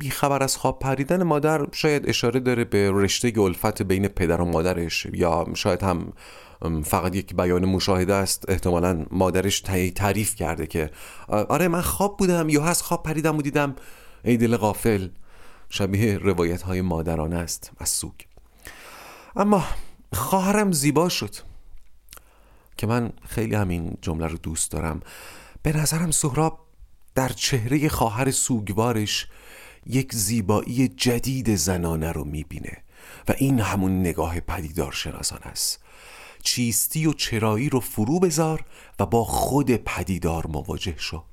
بیخبر 0.01 0.43
از 0.43 0.57
خواب 0.57 0.79
پریدن 0.79 1.23
مادر 1.23 1.67
شاید 1.71 2.09
اشاره 2.09 2.39
داره 2.39 2.63
به 2.63 2.91
رشته 2.93 3.39
الفت 3.39 3.81
بین 3.81 4.07
پدر 4.07 4.41
و 4.41 4.45
مادرش 4.45 5.05
یا 5.05 5.45
شاید 5.53 5.83
هم 5.83 6.13
فقط 6.83 7.15
یک 7.15 7.35
بیان 7.35 7.65
مشاهده 7.65 8.13
است. 8.13 8.49
احتمالا 8.49 9.05
مادرش 9.11 9.61
تعریف 9.95 10.35
کرده 10.35 10.67
که 10.67 10.91
آره 11.27 11.67
من 11.67 11.81
خواب 11.81 12.17
بودم 12.17 12.49
یا 12.49 12.63
از 12.63 12.83
خواب 12.83 13.03
پریدم 13.03 13.37
و 13.37 13.41
دیدم. 13.41 13.75
ای 14.23 14.37
دل 14.37 14.57
غافل. 14.57 15.07
شبیه 15.69 16.17
روایت 16.17 16.61
های 16.61 16.81
مادرانه 16.81 17.37
است. 17.37 17.71
از 17.77 17.89
سوگ. 17.89 18.13
اما 19.35 19.63
خواهرم 20.13 20.71
زیبا 20.71 21.09
شد. 21.09 21.35
که 22.77 22.87
من 22.87 23.13
خیلی 23.29 23.55
همین 23.55 23.97
جمله 24.01 24.27
رو 24.27 24.37
دوست 24.37 24.71
دارم. 24.71 24.99
به 25.63 25.77
نظرم 25.77 26.11
سهراب 26.11 26.59
در 27.15 27.29
چهره 27.29 27.89
خواهر 27.89 28.31
سوگوارش 28.31 29.27
یک 29.85 30.13
زیبایی 30.13 30.87
جدید 30.87 31.55
زنانه 31.55 32.11
رو 32.11 32.23
می‌بینه 32.23 32.77
و 33.27 33.33
این 33.37 33.59
همون 33.59 33.99
نگاه 33.99 34.39
پدیدار 34.39 34.91
شناسان 34.91 35.39
است. 35.43 35.79
چیستی 36.43 37.05
و 37.05 37.13
چرایی 37.13 37.69
رو 37.69 37.79
فرو 37.79 38.19
بذار 38.19 38.65
و 38.99 39.05
با 39.05 39.23
خود 39.23 39.71
پدیدار 39.71 40.47
مواجه 40.47 40.95
شو. 40.97 41.23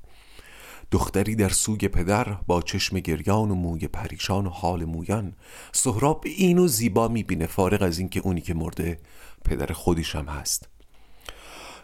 دختری 0.91 1.35
در 1.35 1.49
سوی 1.49 1.87
پدر 1.87 2.23
با 2.23 2.61
چشم 2.61 2.99
گریان 2.99 3.51
و 3.51 3.55
موی 3.55 3.87
پریشان 3.87 4.45
و 4.45 4.49
حال 4.49 4.85
مویان 4.85 5.33
سهراب 5.71 6.23
اینو 6.25 6.67
زیبا 6.67 7.07
می‌بینه 7.07 7.45
فارغ 7.45 7.81
از 7.81 7.99
اینکه 7.99 8.19
اونی 8.19 8.41
که 8.41 8.53
مرده 8.53 8.99
پدر 9.45 9.73
خودش 9.73 10.15
هم 10.15 10.25
هست. 10.25 10.69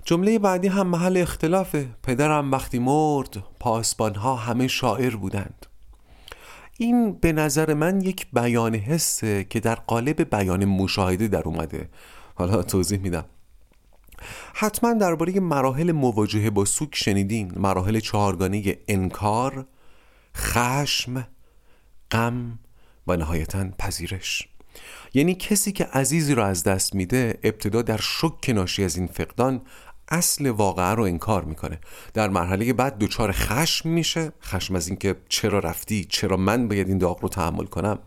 جمله 0.05 0.39
بعدی 0.39 0.67
هم 0.67 0.87
محل 0.87 1.17
اختلافه 1.17 1.89
پدرم 2.03 2.51
وقتی 2.51 2.79
مرد 2.79 3.43
پاسبانها 3.59 4.35
همه 4.35 4.67
شاعر 4.67 5.15
بودند. 5.15 5.65
این 6.77 7.13
به 7.13 7.33
نظر 7.33 7.73
من 7.73 8.01
یک 8.01 8.27
بیان 8.33 8.75
حسه 8.75 9.43
که 9.43 9.59
در 9.59 9.75
قالب 9.75 10.35
بیان 10.35 10.65
مشاهده 10.65 11.27
در 11.27 11.41
اومده. 11.41 11.89
حالا 12.35 12.63
توضیح 12.63 12.99
میدم. 12.99 13.25
حتما 14.53 14.93
درباره 14.93 15.39
مراحل 15.39 15.91
مواجهه 15.91 16.49
با 16.49 16.65
سوک 16.65 16.95
شنیدین. 16.95 17.51
مراحل 17.55 17.99
چهارگانه 17.99 18.77
انکار 18.87 19.65
خشم 20.35 21.27
غم 22.11 22.59
و 23.07 23.17
نهایتا 23.17 23.69
پذیرش. 23.79 24.47
یعنی 25.13 25.35
کسی 25.35 25.71
که 25.71 25.83
عزیزی 25.85 26.35
رو 26.35 26.43
از 26.43 26.63
دست 26.63 26.95
میده 26.95 27.39
ابتدا 27.43 27.81
در 27.81 27.97
شک 27.97 28.49
ناشی 28.49 28.83
از 28.83 28.97
این 28.97 29.07
فقدان 29.07 29.61
اصل 30.09 30.49
واقعه 30.49 30.91
رو 30.91 31.03
انکار 31.03 31.43
می‌کنه. 31.43 31.79
در 32.13 32.29
مرحله 32.29 32.73
بعد 32.73 32.97
دچار 32.97 33.31
خشم 33.31 33.89
میشه. 33.89 34.31
خشم 34.43 34.75
از 34.75 34.87
اینکه 34.87 35.15
چرا 35.29 35.59
رفتی 35.59 36.05
چرا 36.09 36.37
من 36.37 36.67
باید 36.67 36.87
این 36.87 36.97
داغ 36.97 37.21
رو 37.21 37.29
تحمل 37.29 37.65
کنم. 37.65 37.99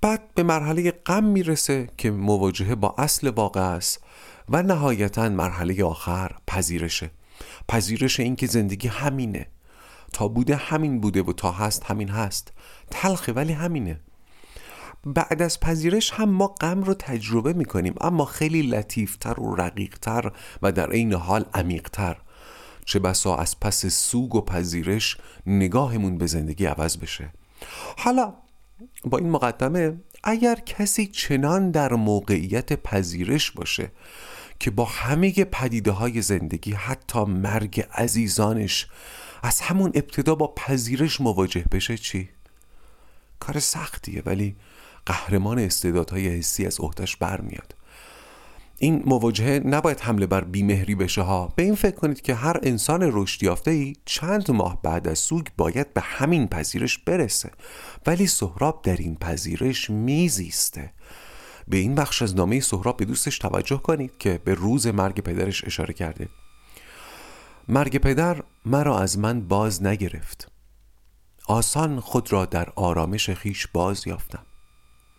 بعد 0.00 0.34
به 0.34 0.42
مرحله 0.42 0.90
غم 0.90 1.24
می‌رسه 1.24 1.88
که 1.98 2.10
مواجهه 2.10 2.74
با 2.74 2.94
اصل 2.98 3.28
واقع 3.28 3.60
است 3.60 4.04
و 4.48 4.62
نهایتا 4.62 5.28
مرحله 5.28 5.84
آخر 5.84 6.30
پذیرشه. 6.46 7.10
پذیرش 7.68 8.20
اینکه 8.20 8.46
زندگی 8.46 8.88
همینه. 8.88 9.46
تا 10.12 10.28
بوده 10.28 10.56
همین 10.56 11.00
بوده 11.00 11.22
و 11.22 11.32
تا 11.32 11.52
هست 11.52 11.84
همین 11.84 12.08
هست. 12.08 12.52
تلخه 12.90 13.32
ولی 13.32 13.52
همینه. 13.52 14.00
بعد 15.06 15.42
از 15.42 15.60
پذیرش 15.60 16.10
هم 16.10 16.28
ما 16.28 16.46
غم 16.46 16.82
رو 16.82 16.94
تجربه 16.94 17.52
می‌کنیم 17.52 17.94
اما 18.00 18.24
خیلی 18.24 18.62
لطیفتر 18.62 19.40
و 19.40 19.54
رقیقتر 19.54 20.32
و 20.62 20.72
در 20.72 20.90
عین 20.90 21.12
حال 21.12 21.44
عمیقتر 21.54 22.16
چه 22.84 22.98
بسا 22.98 23.36
از 23.36 23.60
پس 23.60 23.86
سوگ 23.86 24.34
و 24.34 24.40
پذیرش 24.40 25.16
نگاهمون 25.46 26.18
به 26.18 26.26
زندگی 26.26 26.66
عوض 26.66 26.96
بشه 26.96 27.32
حالا 27.98 28.34
با 29.04 29.18
این 29.18 29.30
مقدمه 29.30 30.00
اگر 30.24 30.54
کسی 30.54 31.06
چنان 31.06 31.70
در 31.70 31.92
موقعیت 31.92 32.72
پذیرش 32.72 33.50
باشه 33.50 33.92
که 34.60 34.70
با 34.70 34.84
همه 34.84 35.32
پدیده 35.32 35.90
های 35.90 36.22
زندگی 36.22 36.72
حتی 36.72 37.24
مرگ 37.24 37.86
عزیزانش 37.94 38.88
از 39.42 39.60
همون 39.60 39.92
ابتدا 39.94 40.34
با 40.34 40.54
پذیرش 40.56 41.20
مواجه 41.20 41.64
بشه 41.72 41.98
چی؟ 41.98 42.28
کار 43.40 43.58
سختیه 43.58 44.22
ولی 44.26 44.56
قهرمان 45.06 45.58
استعدادهای 45.58 46.28
حسی 46.28 46.66
از 46.66 46.80
عهدهش 46.80 47.16
برمیاد. 47.16 47.74
این 48.78 49.02
مواجهه 49.06 49.62
نباید 49.64 50.00
حمله 50.00 50.26
بر 50.26 50.44
بیمهری 50.44 50.94
بشه 50.94 51.22
ها. 51.22 51.52
به 51.56 51.62
این 51.62 51.74
فکر 51.74 51.94
کنید 51.96 52.20
که 52.20 52.34
هر 52.34 52.56
انسان 52.62 53.10
رشد 53.12 53.42
یافته 53.42 53.70
ای 53.70 53.96
چند 54.04 54.50
ماه 54.50 54.82
بعد 54.82 55.08
از 55.08 55.18
سوگ 55.18 55.46
باید 55.56 55.94
به 55.94 56.00
همین 56.00 56.48
پذیرش 56.48 56.98
برسه. 56.98 57.50
ولی 58.06 58.26
سهراب 58.26 58.82
در 58.82 58.96
این 58.96 59.16
پذیرش 59.16 59.90
میزیسته. 59.90 60.92
به 61.68 61.76
این 61.76 61.94
بخش 61.94 62.22
از 62.22 62.36
نامه 62.36 62.60
سهراب 62.60 62.96
به 62.96 63.04
دوستش 63.04 63.38
توجه 63.38 63.76
کنید 63.76 64.12
که 64.18 64.40
به 64.44 64.54
روز 64.54 64.86
مرگ 64.86 65.20
پدرش 65.20 65.64
اشاره 65.64 65.94
کرده. 65.94 66.28
مرگ 67.68 67.96
پدر 67.96 68.42
مرا 68.66 68.98
از 68.98 69.18
من 69.18 69.40
باز 69.40 69.82
نگرفت. 69.82 70.52
آسان 71.46 72.00
خود 72.00 72.32
را 72.32 72.44
در 72.44 72.68
آرامش 72.76 73.30
خیش 73.30 73.66
باز 73.66 74.06
یافتم. 74.06 74.46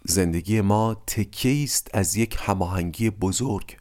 زندگی 0.06 0.62
ما 0.62 0.96
تکه 1.08 1.64
است 1.64 1.90
از 1.94 2.16
یک 2.16 2.38
هماهنگی 2.40 3.10
بزرگ. 3.10 3.78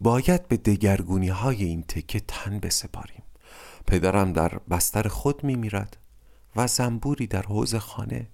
باید 0.00 0.48
به 0.48 0.56
دگرگونی 0.56 1.28
های 1.28 1.64
این 1.64 1.82
تکه 1.82 2.20
تن 2.20 2.58
بسپاریم. 2.58 3.22
پدرم 3.86 4.32
در 4.32 4.48
بستر 4.70 5.08
خود 5.08 5.44
می 5.44 5.56
میرد 5.56 5.96
و 6.56 6.66
زنبوری 6.66 7.26
در 7.26 7.42
حوز 7.42 7.74
خانه. 7.74 8.28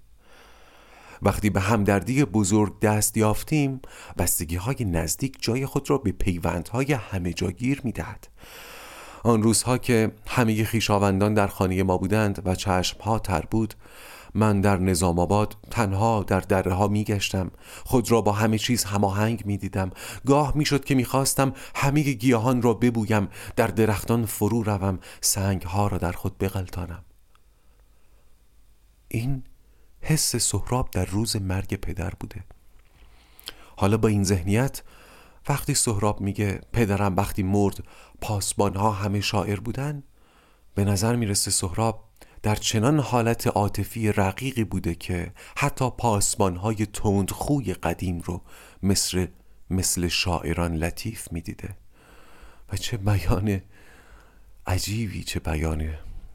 وقتی 1.22 1.50
به 1.50 1.60
همدردی 1.60 2.24
بزرگ 2.24 2.80
دست 2.80 3.16
یافتیم 3.16 3.80
بستگی 4.18 4.56
های 4.56 4.84
نزدیک 4.84 5.36
جای 5.40 5.66
خود 5.66 5.90
را 5.90 5.98
به 5.98 6.12
پیوندهای 6.12 6.92
همه 6.92 7.32
جاگیر 7.32 7.80
می 7.84 7.92
دهد. 7.92 8.28
آن 9.22 9.42
روزها 9.42 9.78
که 9.78 10.12
همه 10.26 10.64
خیشاوندان 10.64 11.34
در 11.34 11.46
خانه 11.46 11.82
ما 11.82 11.98
بودند 11.98 12.42
و 12.44 12.54
چشمها 12.54 13.18
تر 13.18 13.44
بود 13.50 13.74
من 14.38 14.60
در 14.60 14.76
نظام 14.76 15.18
آباد 15.18 15.56
تنها 15.70 16.22
در 16.22 16.40
دره 16.40 16.72
ها 16.72 16.88
می 16.88 17.04
گشتم. 17.04 17.50
خود 17.84 18.10
را 18.10 18.20
با 18.20 18.32
همه 18.32 18.58
چیز 18.58 18.84
هماهنگ 18.84 19.46
می 19.46 19.56
دیدم. 19.56 19.90
گاه 20.26 20.52
می 20.56 20.64
شد 20.64 20.84
که 20.84 20.94
می 20.94 21.04
خواستم 21.04 21.52
همه 21.74 22.02
گیاهان 22.02 22.62
را 22.62 22.74
ببویم. 22.74 23.28
در 23.56 23.66
درختان 23.66 24.26
فرو 24.26 24.62
روم. 24.62 24.98
سنگ 25.20 25.62
ها 25.62 25.86
را 25.86 25.98
در 25.98 26.12
خود 26.12 26.38
بغلطانم 26.38 27.04
این 29.08 29.42
حس 30.00 30.36
سهراب 30.36 30.90
در 30.90 31.04
روز 31.04 31.36
مرگ 31.36 31.74
پدر 31.74 32.12
بوده. 32.20 32.44
حالا 33.76 33.96
با 33.96 34.08
این 34.08 34.24
ذهنیت 34.24 34.82
وقتی 35.48 35.74
سهراب 35.74 36.20
میگه 36.20 36.60
پدرم 36.72 37.16
وقتی 37.16 37.42
مرد 37.42 37.84
پاسبان 38.20 38.76
ها 38.76 38.90
همه 38.90 39.20
شاعر 39.20 39.60
بودن 39.60 40.02
به 40.74 40.84
نظر 40.84 41.16
می‌رسه 41.16 41.50
سهراب 41.50 42.07
در 42.48 42.54
چنان 42.54 43.00
حالت 43.00 43.46
عاطفی 43.46 44.12
رقیقی 44.12 44.64
بوده 44.64 44.94
که 44.94 45.32
حتی 45.56 45.90
پاسبان 45.90 46.56
های 46.56 46.86
تندخوی 46.86 47.74
قدیم 47.74 48.20
رو 48.20 48.42
مثل, 48.82 49.26
مثل 49.70 50.08
شاعران 50.08 50.74
لطیف 50.74 51.32
می‌دیده. 51.32 51.76
و 52.72 52.76
چه 52.76 52.96
بیان 52.96 53.60
عجیبی 54.66 55.24
چه 55.24 55.40
بیان 55.40 55.94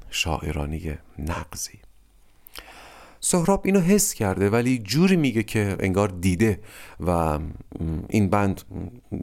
شاعرانی 0.10 0.98
نقضی. 1.20 1.80
سهراب 3.26 3.62
اینو 3.66 3.80
حس 3.80 4.14
کرده 4.14 4.50
ولی 4.50 4.80
جوری 4.80 5.16
میگه 5.16 5.44
که 5.44 5.76
انگار 5.80 6.08
دیده 6.08 6.60
و 7.00 7.40
این 8.10 8.30
بند 8.30 8.62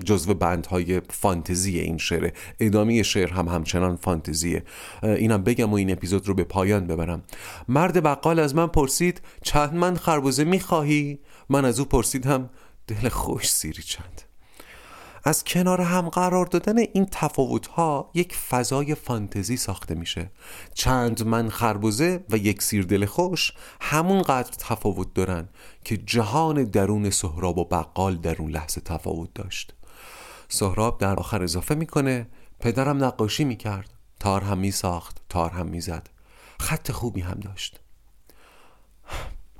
جزو 0.04 0.34
بندهای 0.34 1.00
فانتزی 1.10 1.78
این 1.78 1.98
شعره. 1.98 2.32
ادامه 2.60 3.02
شعر 3.02 3.32
هم 3.32 3.48
همچنان 3.48 3.96
فانتزیه. 3.96 4.64
اینم 5.02 5.42
بگم 5.42 5.70
و 5.70 5.74
این 5.74 5.92
اپیزود 5.92 6.28
رو 6.28 6.34
به 6.34 6.44
پایان 6.44 6.86
ببرم. 6.86 7.22
مرد 7.68 8.02
بقال 8.02 8.38
از 8.38 8.54
من 8.54 8.66
پرسید 8.66 9.20
چند 9.42 9.74
من 9.74 9.96
خربوزه 9.96 10.44
می‌خواهی؟ 10.44 11.18
من 11.48 11.64
از 11.64 11.80
او 11.80 11.86
پرسیدم 11.86 12.50
دل 12.86 13.08
خوش 13.08 13.50
سیری 13.50 13.82
چند؟ 13.82 14.29
از 15.24 15.44
کنار 15.44 15.80
هم 15.80 16.08
قرار 16.08 16.46
دادن 16.46 16.78
این 16.78 17.06
تفاوت 17.10 17.66
ها 17.66 18.10
یک 18.14 18.36
فضای 18.36 18.94
فانتزی 18.94 19.56
ساخته 19.56 19.94
میشه. 19.94 20.30
چند 20.74 21.26
من 21.26 21.48
خربوزه 21.48 22.24
و 22.30 22.36
یک 22.36 22.62
سیر 22.62 22.84
دل 22.84 23.04
خوش 23.04 23.52
همون 23.80 24.22
قدر 24.22 24.50
تفاوت 24.58 25.14
دارن 25.14 25.48
که 25.84 25.96
جهان 25.96 26.64
درون 26.64 27.10
سهراب 27.10 27.58
و 27.58 27.64
بقال 27.64 28.16
در 28.16 28.36
اون 28.36 28.50
لحظه 28.50 28.80
تفاوت 28.80 29.34
داشت. 29.34 29.74
سهراب 30.48 30.98
در 30.98 31.16
آخر 31.16 31.42
اضافه 31.42 31.74
می‌کنه 31.74 32.26
پدرم 32.60 33.04
نقاشی 33.04 33.44
می‌کرد. 33.44 33.90
تار 34.20 34.42
هم 34.44 34.58
میساخت 34.58 35.20
تار 35.28 35.50
هم 35.50 35.66
می‌زد. 35.66 36.08
خط 36.60 36.90
خوبی 36.90 37.20
هم 37.20 37.40
داشت. 37.40 37.80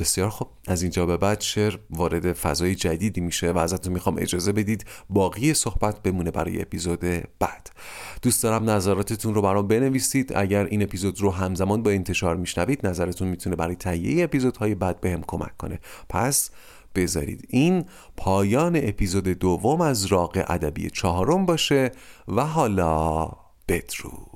بسیار 0.01 0.29
خوب. 0.29 0.49
از 0.67 0.83
اینجا 0.83 1.07
به 1.07 1.17
بعد 1.17 1.41
شعر 1.41 1.79
وارد 1.91 2.33
فضای 2.33 2.75
جدیدی 2.75 3.21
میشه 3.21 3.51
و 3.51 3.59
ازتون 3.59 3.93
می‌خوام 3.93 4.17
اجازه 4.19 4.53
بدید 4.53 4.85
باقی 5.11 5.55
صحبت 5.55 6.03
بمونه 6.03 6.31
برای 6.31 6.63
اپیزود 6.63 7.01
بعد. 7.39 7.71
دوست 8.23 8.43
دارم 8.43 8.71
نظراتتون 8.71 9.35
رو 9.35 9.43
برام 9.43 9.69
بنویسید. 9.69 10.33
اگر 10.37 10.65
این 10.65 10.83
اپیزود 10.83 11.21
رو 11.21 11.31
همزمان 11.31 11.83
با 11.83 11.91
انتشار 11.91 12.37
میشنوید 12.37 12.87
نظرتون 12.87 13.29
می‌تونه 13.29 13.57
برای 13.57 13.77
تهیه 13.77 14.25
اپیزودهای 14.25 14.75
بعد 14.75 15.01
بهم 15.01 15.23
کمک 15.27 15.57
کنه. 15.57 15.81
پس 16.09 16.51
بذارید 16.95 17.47
این 17.49 17.85
پایان 18.17 18.77
اپیزود 18.77 19.25
دوم 19.29 19.81
از 19.81 20.07
راق 20.07 20.37
ادبی 20.37 20.91
چهارم 20.91 21.47
باشه 21.47 21.93
و 22.29 22.47
حالا 22.47 23.29
بدرود. 23.69 24.30